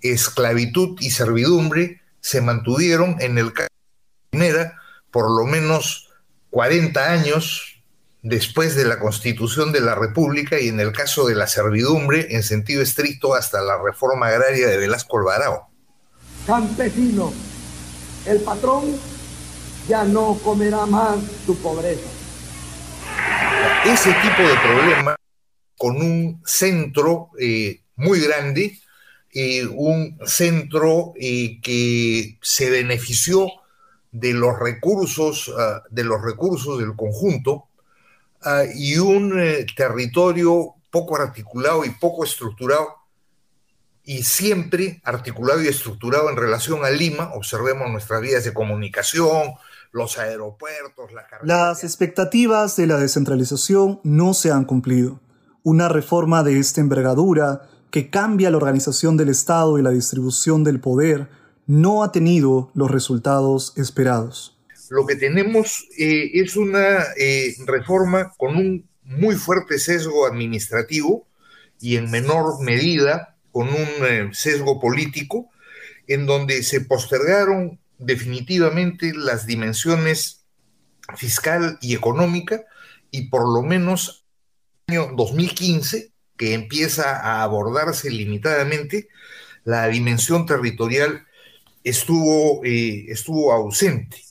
esclavitud 0.00 0.98
y 1.00 1.10
servidumbre 1.10 2.00
se 2.20 2.40
mantuvieron 2.40 3.16
en 3.20 3.38
el 3.38 3.52
caso 3.52 3.68
de 4.32 4.72
por 5.10 5.30
lo 5.30 5.44
menos 5.44 6.08
40 6.50 7.12
años 7.12 7.82
después 8.22 8.74
de 8.76 8.84
la 8.84 8.98
constitución 8.98 9.72
de 9.72 9.80
la 9.80 9.94
República 9.94 10.58
y 10.58 10.68
en 10.68 10.80
el 10.80 10.92
caso 10.92 11.26
de 11.26 11.34
la 11.34 11.48
servidumbre 11.48 12.28
en 12.30 12.42
sentido 12.42 12.82
estricto 12.82 13.34
hasta 13.34 13.60
la 13.60 13.76
reforma 13.82 14.28
agraria 14.28 14.68
de 14.68 14.78
Velasco 14.78 15.18
Alvarado. 15.18 15.66
Campesino, 16.46 17.32
el 18.24 18.40
patrón 18.40 18.96
ya 19.88 20.04
no 20.04 20.38
comerá 20.42 20.86
más 20.86 21.18
tu 21.46 21.56
pobreza. 21.56 22.08
Ese 23.84 24.12
tipo 24.22 24.42
de 24.42 24.56
problema 24.56 25.16
con 25.76 25.96
un 25.96 26.40
centro 26.44 27.30
eh, 27.40 27.82
muy 27.96 28.20
grande, 28.20 28.78
eh, 29.34 29.66
un 29.66 30.18
centro 30.24 31.12
eh, 31.16 31.60
que 31.60 32.38
se 32.40 32.70
benefició 32.70 33.48
de 34.12 34.32
los 34.34 34.58
recursos, 34.58 35.52
ah, 35.58 35.82
de 35.90 36.04
los 36.04 36.22
recursos 36.22 36.78
del 36.78 36.94
conjunto 36.94 37.64
ah, 38.42 38.62
y 38.72 38.98
un 38.98 39.34
territorio 39.76 40.74
poco 40.90 41.16
articulado 41.16 41.84
y 41.84 41.90
poco 41.90 42.24
estructurado 42.24 43.02
y 44.04 44.22
siempre 44.22 45.00
articulado 45.04 45.62
y 45.62 45.68
estructurado 45.68 46.30
en 46.30 46.36
relación 46.36 46.84
a 46.84 46.90
Lima. 46.90 47.32
Observemos 47.34 47.90
nuestras 47.90 48.20
vías 48.20 48.44
de 48.44 48.54
comunicación, 48.54 49.54
los 49.92 50.18
aeropuertos, 50.18 51.12
la 51.12 51.26
Las 51.42 51.84
expectativas 51.84 52.76
de 52.76 52.86
la 52.86 52.96
descentralización 52.96 54.00
no 54.02 54.34
se 54.34 54.50
han 54.50 54.64
cumplido 54.64 55.20
una 55.62 55.88
reforma 55.88 56.42
de 56.42 56.58
esta 56.58 56.80
envergadura 56.80 57.68
que 57.90 58.10
cambia 58.10 58.50
la 58.50 58.56
organización 58.56 59.16
del 59.16 59.28
Estado 59.28 59.78
y 59.78 59.82
la 59.82 59.90
distribución 59.90 60.64
del 60.64 60.80
poder 60.80 61.28
no 61.66 62.02
ha 62.02 62.10
tenido 62.10 62.70
los 62.74 62.90
resultados 62.90 63.74
esperados. 63.76 64.58
Lo 64.88 65.06
que 65.06 65.14
tenemos 65.14 65.86
eh, 65.98 66.30
es 66.34 66.56
una 66.56 67.04
eh, 67.16 67.54
reforma 67.66 68.32
con 68.36 68.56
un 68.56 68.88
muy 69.04 69.36
fuerte 69.36 69.78
sesgo 69.78 70.26
administrativo 70.26 71.26
y 71.80 71.96
en 71.96 72.10
menor 72.10 72.62
medida 72.62 73.36
con 73.52 73.68
un 73.68 74.06
eh, 74.06 74.30
sesgo 74.32 74.80
político, 74.80 75.50
en 76.06 76.26
donde 76.26 76.62
se 76.62 76.80
postergaron 76.80 77.78
definitivamente 78.04 79.12
las 79.14 79.46
dimensiones 79.46 80.44
fiscal 81.16 81.78
y 81.80 81.94
económica 81.94 82.64
y 83.10 83.28
por 83.28 83.48
lo 83.48 83.62
menos 83.62 84.26
año 84.88 85.10
2015, 85.14 86.12
que 86.36 86.54
empieza 86.54 87.20
a 87.20 87.42
abordarse 87.42 88.10
limitadamente, 88.10 89.08
la 89.64 89.86
dimensión 89.88 90.46
territorial 90.46 91.26
estuvo, 91.84 92.64
eh, 92.64 93.06
estuvo 93.08 93.52
ausente. 93.52 94.22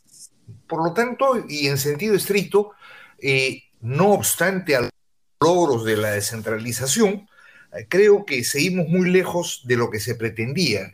Por 0.67 0.83
lo 0.83 0.93
tanto, 0.93 1.45
y 1.47 1.67
en 1.67 1.77
sentido 1.77 2.15
estricto, 2.15 2.71
eh, 3.19 3.63
no 3.81 4.11
obstante 4.11 4.75
a 4.75 4.81
los 4.81 4.91
logros 5.39 5.85
de 5.85 5.97
la 5.97 6.11
descentralización, 6.11 7.27
eh, 7.73 7.85
creo 7.87 8.25
que 8.25 8.43
seguimos 8.43 8.87
muy 8.87 9.09
lejos 9.09 9.61
de 9.65 9.77
lo 9.77 9.89
que 9.89 9.99
se 9.99 10.15
pretendía. 10.15 10.91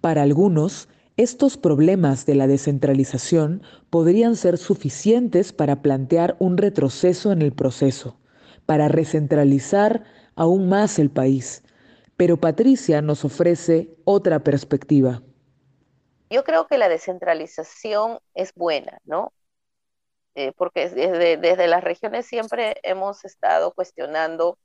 Para 0.00 0.22
algunos, 0.22 0.88
estos 1.22 1.58
problemas 1.58 2.24
de 2.24 2.34
la 2.34 2.46
descentralización 2.46 3.62
podrían 3.90 4.36
ser 4.36 4.56
suficientes 4.56 5.52
para 5.52 5.82
plantear 5.82 6.34
un 6.38 6.56
retroceso 6.56 7.30
en 7.30 7.42
el 7.42 7.52
proceso, 7.52 8.18
para 8.64 8.88
recentralizar 8.88 10.04
aún 10.34 10.70
más 10.70 10.98
el 10.98 11.10
país. 11.10 11.62
Pero 12.16 12.38
Patricia 12.38 13.02
nos 13.02 13.24
ofrece 13.26 13.94
otra 14.04 14.40
perspectiva. 14.44 15.22
yo 16.30 16.44
creo 16.44 16.66
que 16.66 16.78
la 16.78 16.88
descentralización 16.88 18.20
es 18.34 18.54
buena, 18.54 19.00
¿no? 19.04 19.32
Eh, 20.36 20.52
porque 20.56 20.88
desde, 20.88 21.36
desde 21.36 21.66
las 21.66 21.84
regiones 21.84 22.24
siempre 22.26 22.76
hemos 22.82 23.24
estado 23.24 23.72
cuestionando 23.74 24.56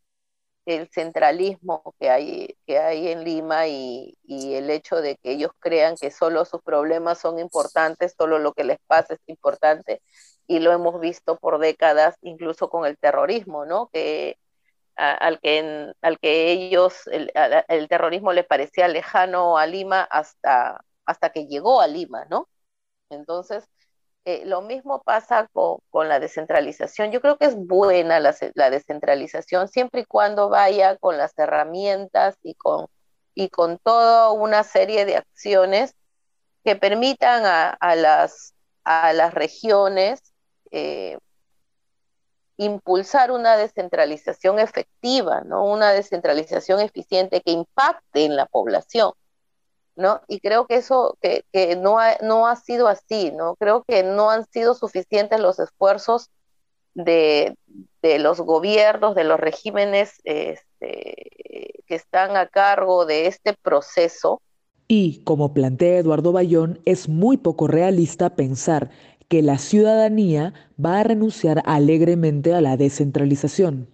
el 0.66 0.90
centralismo 0.90 1.96
que 2.00 2.10
hay, 2.10 2.58
que 2.66 2.80
hay 2.80 3.10
en 3.10 3.24
Lima 3.24 3.68
y, 3.68 4.18
y, 4.24 4.56
el 4.56 4.70
hecho 4.70 4.98
de 4.98 5.18
que 5.18 5.32
ellos 5.32 5.52
crean 5.60 5.96
que 5.96 6.12
solo 6.12 6.46
sus 6.46 6.62
problemas 6.62 7.20
son 7.20 7.40
importantes, 7.40 8.16
solo 8.18 8.40
lo 8.40 8.54
que 8.54 8.64
les 8.64 8.80
pasa 8.88 9.14
es 9.16 9.20
importante, 9.28 10.02
y 10.48 10.60
lo 10.60 10.72
hemos 10.72 11.00
visto 11.00 11.38
por 11.38 11.60
décadas, 11.60 12.16
incluso 12.22 12.70
con 12.70 12.86
el 12.86 12.98
terrorismo, 12.98 13.66
¿no? 13.66 13.90
Que, 13.94 14.38
al, 14.96 15.40
que 15.42 15.94
al 16.02 16.20
que 16.20 16.52
ellos, 16.52 17.08
el, 17.08 17.32
el, 17.68 17.88
terrorismo 17.88 18.34
les 18.34 18.46
parecía 18.46 18.88
lejano 18.88 19.58
a 19.58 19.66
Lima 19.68 20.04
hasta, 20.04 20.84
hasta 21.06 21.32
que 21.32 21.48
llegó 21.48 21.82
a 21.82 21.88
Lima, 21.88 22.26
¿no? 22.30 22.50
Entonces, 23.10 23.66
eh, 24.26 24.44
lo 24.46 24.62
mismo 24.62 25.02
pasa 25.04 25.48
con, 25.54 26.10
la 26.10 26.20
descentralización. 26.20 27.12
Yo 27.12 27.22
creo 27.22 27.38
que 27.38 27.46
es 27.46 27.56
buena 27.56 28.20
la, 28.20 28.70
descentralización 28.72 29.68
siempre 29.68 30.02
y 30.02 30.06
cuando 30.06 30.50
vaya 30.50 30.98
con 30.98 31.18
las 31.18 31.38
herramientas 31.38 32.36
y 32.42 32.56
con, 32.56 32.88
y 33.36 33.50
con 33.50 33.78
toda 33.78 34.32
una 34.32 34.64
serie 34.64 35.06
de 35.06 35.18
acciones 35.18 35.94
que 36.64 36.76
permitan 36.76 37.46
a, 37.46 37.70
a 37.70 37.96
las, 37.96 38.56
a 38.84 39.14
las 39.14 39.34
regiones 39.34 40.34
eh, 40.72 41.18
impulsar 42.58 43.32
una 43.32 43.58
descentralización 43.58 44.60
efectiva, 44.60 45.42
¿no? 45.42 45.66
una 45.66 45.92
descentralización 45.92 46.80
eficiente 46.80 47.42
que 47.42 47.52
impacte 47.52 48.26
en 48.26 48.36
la 48.36 48.46
población. 48.46 49.12
¿No? 49.96 50.22
Y 50.28 50.40
creo 50.40 50.68
que 50.68 50.76
eso 50.76 51.18
que, 51.22 51.44
que 51.52 51.76
no, 51.76 52.00
ha, 52.00 52.18
no 52.22 52.48
ha 52.48 52.56
sido 52.56 52.88
así, 52.88 53.32
¿no? 53.32 53.56
Creo 53.56 53.84
que 53.88 54.04
no 54.04 54.30
han 54.30 54.46
sido 54.52 54.74
suficientes 54.74 55.40
los 55.40 55.60
esfuerzos 55.60 56.30
de, 56.94 57.58
de 58.02 58.20
los 58.20 58.40
gobiernos, 58.40 59.16
de 59.16 59.24
los 59.24 59.40
regímenes 59.40 60.22
este, 60.24 61.32
que 61.86 61.96
están 61.96 62.38
a 62.38 62.48
cargo 62.48 63.06
de 63.06 63.28
este 63.28 63.54
proceso. 63.54 64.42
Y, 64.88 65.24
como 65.24 65.54
plantea 65.54 66.00
Eduardo 66.00 66.32
Bayón, 66.32 66.80
es 66.86 67.10
muy 67.10 67.38
poco 67.38 67.68
realista 67.68 68.36
pensar 68.36 68.92
que 69.28 69.42
la 69.42 69.58
ciudadanía 69.58 70.54
va 70.84 71.00
a 71.00 71.04
renunciar 71.04 71.64
alegremente 71.66 72.54
a 72.54 72.62
la 72.62 72.78
descentralización. 72.78 73.90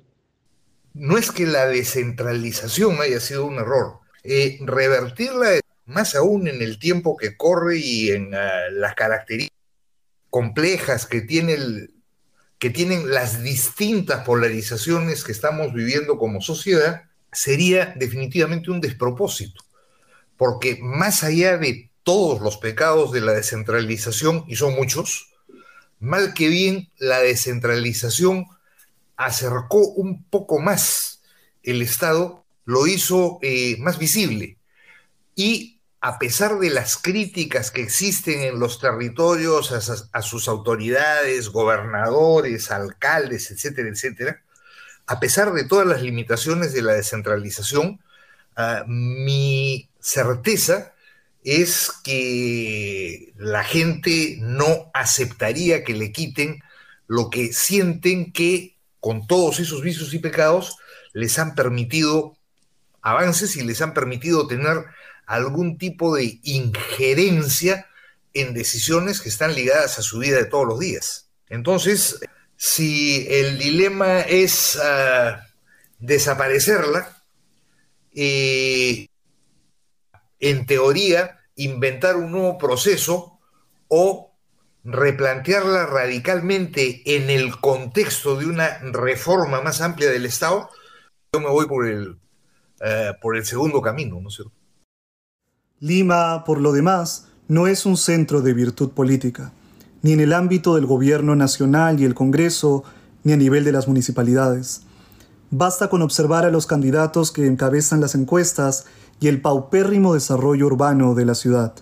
No 0.94 1.18
es 1.18 1.32
que 1.32 1.46
la 1.46 1.68
descentralización 1.68 3.00
haya 3.00 3.22
sido 3.22 3.46
un 3.46 3.56
error. 3.56 4.00
Eh, 4.24 4.60
revertirla 4.62 5.61
más 5.92 6.16
aún 6.16 6.48
en 6.48 6.62
el 6.62 6.80
tiempo 6.80 7.18
que 7.18 7.38
corre 7.38 7.78
y 7.78 8.12
en 8.12 8.34
uh, 8.34 8.72
las 8.72 8.96
características 8.96 9.58
complejas 10.30 11.06
que, 11.06 11.22
tiene 11.22 11.58
que 12.58 12.70
tienen 12.70 13.12
las 13.12 13.44
distintas 13.44 14.24
polarizaciones 14.26 15.24
que 15.24 15.32
estamos 15.32 15.74
viviendo 15.74 16.18
como 16.18 16.42
sociedad, 16.42 17.04
sería 17.32 17.94
definitivamente 17.98 18.72
un 18.72 18.82
despropósito, 18.82 19.64
porque 20.38 20.78
más 20.82 21.24
allá 21.24 21.58
de 21.58 21.90
todos 22.04 22.42
los 22.42 22.58
pecados 22.58 23.12
de 23.12 23.22
la 23.22 23.34
descentralización, 23.34 24.46
y 24.48 24.56
son 24.56 24.76
muchos, 24.76 25.34
mal 26.00 26.34
que 26.34 26.50
bien 26.50 26.90
la 26.98 27.20
descentralización 27.20 28.46
acercó 29.18 29.88
un 29.88 30.24
poco 30.24 30.60
más 30.60 31.22
el 31.64 31.82
Estado, 31.82 32.44
lo 32.66 32.88
hizo 32.88 33.40
eh, 33.42 33.78
más 33.80 33.98
visible. 33.98 34.58
Y 35.36 35.80
a 36.02 36.18
pesar 36.18 36.58
de 36.58 36.72
las 36.72 36.98
críticas 36.98 37.70
que 37.70 37.84
existen 37.84 38.42
en 38.42 38.60
los 38.60 38.80
territorios 38.80 39.72
a, 39.72 40.22
sus 40.24 40.48
autoridades, 40.48 41.50
gobernadores, 41.50 42.72
alcaldes, 42.72 43.52
etcétera, 43.52 43.88
etcétera, 43.88 44.42
a 45.06 45.20
pesar 45.20 45.54
de 45.54 45.64
todas 45.64 45.86
las 45.86 46.02
limitaciones 46.02 46.74
de 46.74 46.82
la 46.82 46.94
descentralización, 46.94 48.00
uh, 48.58 48.88
mi 48.88 49.90
certeza 50.00 50.94
es 51.44 51.92
que 52.04 53.34
la 53.38 53.64
gente 53.64 54.38
no 54.40 54.90
aceptaría 54.96 55.84
que 55.84 55.94
le 55.94 56.12
quiten 56.12 56.64
lo 57.06 57.30
que 57.30 57.54
sienten 57.54 58.32
que 58.32 58.76
con 59.00 59.28
todos 59.28 59.60
esos 59.60 59.84
vicios 59.84 60.14
y 60.16 60.20
pecados 60.20 60.78
les 61.14 61.38
han 61.38 61.54
permitido 61.54 62.38
avances 63.02 63.56
y 63.56 63.64
les 63.64 63.82
han 63.82 63.94
permitido 63.94 64.48
tener 64.48 64.86
algún 65.26 65.78
tipo 65.78 66.16
de 66.16 66.40
injerencia 66.44 67.88
en 68.34 68.54
decisiones 68.54 69.22
que 69.22 69.30
están 69.30 69.56
ligadas 69.56 70.00
a 70.00 70.02
su 70.02 70.20
vida 70.20 70.38
de 70.38 70.46
todos 70.46 70.68
los 70.68 70.80
días. 70.80 71.30
Entonces, 71.50 72.20
si 72.56 73.28
el 73.30 73.58
dilema 73.58 74.22
es 74.22 74.76
uh, 74.78 75.36
desaparecerla, 76.00 77.24
eh, 78.14 79.08
en 80.40 80.66
teoría, 80.66 81.40
inventar 81.56 82.16
un 82.18 82.32
nuevo 82.32 82.58
proceso 82.58 83.40
o 83.88 84.34
replantearla 84.84 85.86
radicalmente 85.86 87.02
en 87.16 87.30
el 87.30 87.60
contexto 87.60 88.36
de 88.36 88.48
una 88.48 88.80
reforma 88.80 89.62
más 89.62 89.82
amplia 89.82 90.10
del 90.10 90.26
Estado, 90.26 90.70
yo 91.34 91.40
me 91.40 91.50
voy 91.50 91.68
por 91.68 91.88
el, 91.88 92.18
uh, 92.82 93.20
por 93.22 93.38
el 93.38 93.46
segundo 93.46 93.82
camino, 93.82 94.20
¿no 94.20 94.28
es 94.30 94.36
cierto? 94.36 94.54
Lima, 95.80 96.44
por 96.44 96.60
lo 96.60 96.74
demás, 96.74 97.28
no 97.48 97.68
es 97.68 97.86
un 97.86 97.98
centro 97.98 98.42
de 98.42 98.54
virtud 98.54 98.92
política, 98.92 99.52
ni 100.02 100.14
en 100.14 100.20
el 100.20 100.34
ámbito 100.34 100.76
del 100.76 100.86
gobierno 100.86 101.36
nacional 101.36 102.00
y 102.00 102.06
el 102.06 102.14
Congreso, 102.14 102.84
ni 103.24 103.34
a 103.34 103.38
nivel 103.38 103.64
de 103.64 103.72
las 103.72 103.88
municipalidades. 103.88 104.84
Basta 105.50 105.90
con 105.90 106.02
observar 106.02 106.46
a 106.46 106.52
los 106.52 106.66
candidatos 106.66 107.32
que 107.32 107.46
encabezan 107.46 108.00
las 108.00 108.16
encuestas 108.16 108.86
y 109.20 109.28
el 109.28 109.42
paupérrimo 109.42 110.14
desarrollo 110.14 110.66
urbano 110.68 111.14
de 111.14 111.26
la 111.26 111.36
ciudad. 111.36 111.76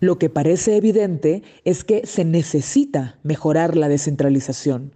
Lo 0.00 0.18
que 0.18 0.30
parece 0.30 0.76
evidente 0.76 1.42
es 1.64 1.84
que 1.84 2.06
se 2.06 2.24
necesita 2.24 3.18
mejorar 3.22 3.76
la 3.76 3.88
descentralización. 3.88 4.94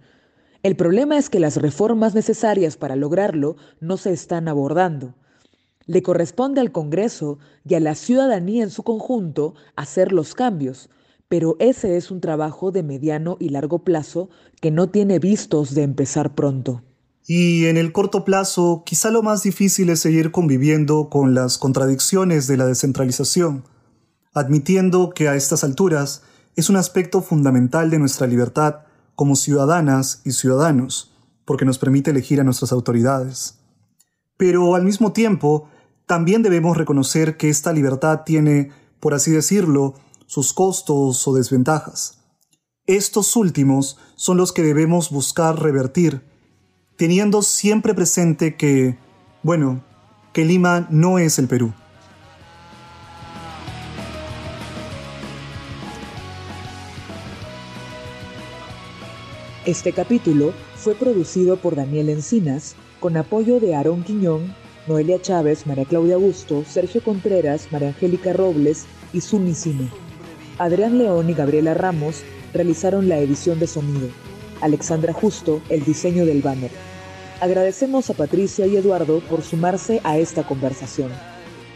El 0.63 0.75
problema 0.75 1.17
es 1.17 1.29
que 1.29 1.39
las 1.39 1.57
reformas 1.57 2.15
necesarias 2.15 2.77
para 2.77 2.95
lograrlo 2.95 3.55
no 3.79 3.97
se 3.97 4.11
están 4.11 4.47
abordando. 4.47 5.15
Le 5.87 6.03
corresponde 6.03 6.61
al 6.61 6.71
Congreso 6.71 7.39
y 7.65 7.75
a 7.75 7.79
la 7.79 7.95
ciudadanía 7.95 8.63
en 8.63 8.69
su 8.69 8.83
conjunto 8.83 9.55
hacer 9.75 10.11
los 10.11 10.35
cambios, 10.35 10.89
pero 11.29 11.55
ese 11.59 11.97
es 11.97 12.11
un 12.11 12.21
trabajo 12.21 12.71
de 12.71 12.83
mediano 12.83 13.37
y 13.39 13.49
largo 13.49 13.79
plazo 13.79 14.29
que 14.61 14.69
no 14.69 14.89
tiene 14.89 15.19
vistos 15.19 15.73
de 15.73 15.83
empezar 15.83 16.35
pronto. 16.35 16.83
Y 17.25 17.65
en 17.65 17.75
el 17.75 17.91
corto 17.91 18.23
plazo, 18.23 18.83
quizá 18.85 19.11
lo 19.11 19.21
más 19.21 19.43
difícil 19.43 19.89
es 19.89 19.99
seguir 19.99 20.31
conviviendo 20.31 21.09
con 21.09 21.33
las 21.33 21.57
contradicciones 21.57 22.47
de 22.47 22.55
la 22.55 22.65
descentralización, 22.65 23.65
admitiendo 24.33 25.09
que 25.09 25.27
a 25.27 25.35
estas 25.35 25.63
alturas 25.65 26.23
es 26.55 26.69
un 26.69 26.77
aspecto 26.77 27.21
fundamental 27.21 27.89
de 27.89 27.99
nuestra 27.99 28.27
libertad 28.27 28.81
como 29.15 29.35
ciudadanas 29.35 30.21
y 30.23 30.31
ciudadanos, 30.31 31.13
porque 31.43 31.65
nos 31.65 31.79
permite 31.79 32.11
elegir 32.11 32.39
a 32.39 32.43
nuestras 32.43 32.71
autoridades. 32.71 33.59
Pero 34.37 34.75
al 34.75 34.83
mismo 34.83 35.11
tiempo, 35.11 35.69
también 36.07 36.41
debemos 36.41 36.77
reconocer 36.77 37.35
que 37.35 37.49
esta 37.49 37.73
libertad 37.73 38.21
tiene, 38.25 38.71
por 39.01 39.13
así 39.13 39.29
decirlo, 39.29 39.93
sus 40.25 40.53
costos 40.53 41.27
o 41.27 41.33
desventajas. 41.33 42.19
Estos 42.85 43.35
últimos 43.35 43.97
son 44.15 44.37
los 44.37 44.53
que 44.53 44.63
debemos 44.63 45.11
buscar 45.11 45.61
revertir, 45.61 46.21
teniendo 46.95 47.41
siempre 47.41 47.93
presente 47.93 48.55
que, 48.55 48.97
bueno, 49.43 49.83
que 50.31 50.45
Lima 50.45 50.87
no 50.89 51.19
es 51.19 51.39
el 51.39 51.49
Perú. 51.49 51.73
Este 59.65 59.91
capítulo 59.91 60.53
fue 60.77 60.95
producido 60.95 61.57
por 61.57 61.75
Daniel 61.75 62.07
Encinas 62.07 62.77
con 63.01 63.17
apoyo 63.17 63.59
de 63.59 63.75
Aarón 63.75 64.05
Quiñón 64.05 64.55
Noelia 64.87 65.21
Chávez, 65.21 65.67
María 65.67 65.83
Claudia 65.85 66.15
Augusto, 66.15 66.63
Sergio 66.65 67.03
Contreras, 67.03 67.67
María 67.71 67.89
Angélica 67.89 68.31
Robles 68.31 68.85
y 69.11 69.19
Suni 69.19 69.53
Cine. 69.53 69.89
Adrián 70.57 70.97
León 70.97 71.29
y 71.29 71.33
Gabriela 71.33 71.73
Ramos 71.73 72.23
realizaron 72.53 73.09
la 73.09 73.19
edición 73.19 73.59
de 73.59 73.67
sonido. 73.67 74.07
Alexandra 74.61 75.13
Justo, 75.13 75.61
el 75.69 75.83
diseño 75.83 76.25
del 76.25 76.41
banner. 76.41 76.71
Agradecemos 77.41 78.09
a 78.09 78.13
Patricia 78.13 78.65
y 78.65 78.77
Eduardo 78.77 79.19
por 79.19 79.41
sumarse 79.43 79.99
a 80.03 80.17
esta 80.17 80.47
conversación. 80.47 81.11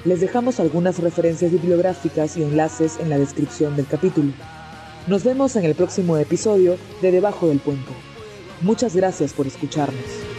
Les 0.05 0.21
dejamos 0.21 0.59
algunas 0.59 0.97
referencias 0.99 1.51
bibliográficas 1.51 2.37
y 2.37 2.43
enlaces 2.43 2.97
en 2.99 3.09
la 3.09 3.19
descripción 3.19 3.75
del 3.75 3.85
capítulo. 3.87 4.31
Nos 5.07 5.23
vemos 5.23 5.55
en 5.55 5.65
el 5.65 5.75
próximo 5.75 6.17
episodio 6.17 6.77
de 7.01 7.11
Debajo 7.11 7.49
del 7.49 7.59
Puente. 7.59 7.91
Muchas 8.61 8.95
gracias 8.95 9.33
por 9.33 9.47
escucharnos. 9.47 10.30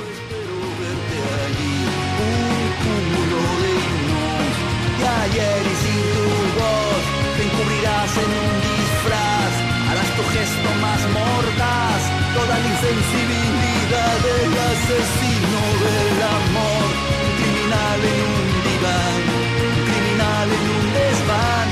ayer 5.23 5.63
y 5.63 5.75
sin 5.83 6.01
tu 6.15 6.27
voz 6.59 7.03
te 7.37 7.43
encubrirás 7.47 8.13
en 8.25 8.31
un 8.43 8.55
disfraz, 8.67 9.53
harás 9.89 10.11
tu 10.17 10.25
gesto 10.35 10.69
más 10.83 11.01
mordaz, 11.15 12.01
toda 12.35 12.55
la 12.59 12.69
insensibilidad 12.75 14.17
del 14.27 14.53
asesino 14.73 15.61
del 15.85 16.19
amor, 16.39 16.87
un 17.23 17.33
criminal 17.39 18.01
en 18.13 18.19
un 18.35 18.47
diván, 18.67 19.21
un 19.63 19.79
criminal 19.89 20.49
en 20.59 20.65
un 20.77 20.87
desván, 20.99 21.69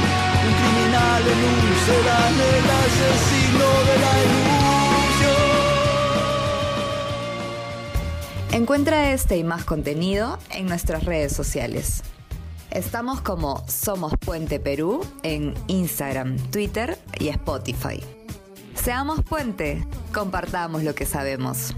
un 0.47 0.55
criminal 0.61 1.23
en 1.35 1.41
un 1.51 1.65
sedán, 1.87 2.35
el 2.55 2.67
asesino 2.85 3.69
de 3.89 3.95
la 4.05 4.15
ilusión. 4.27 5.51
Encuentra 8.53 9.11
este 9.13 9.35
y 9.39 9.45
más 9.45 9.65
contenido 9.65 10.39
en 10.51 10.67
nuestras 10.67 11.05
redes 11.05 11.33
sociales. 11.35 12.03
Estamos 12.71 13.21
como 13.21 13.65
Somos 13.67 14.13
Puente 14.17 14.61
Perú 14.61 15.05
en 15.25 15.55
Instagram, 15.67 16.37
Twitter 16.51 16.97
y 17.19 17.29
Spotify. 17.29 18.01
Seamos 18.75 19.23
puente, 19.25 19.85
compartamos 20.13 20.85
lo 20.85 20.95
que 20.95 21.05
sabemos. 21.05 21.75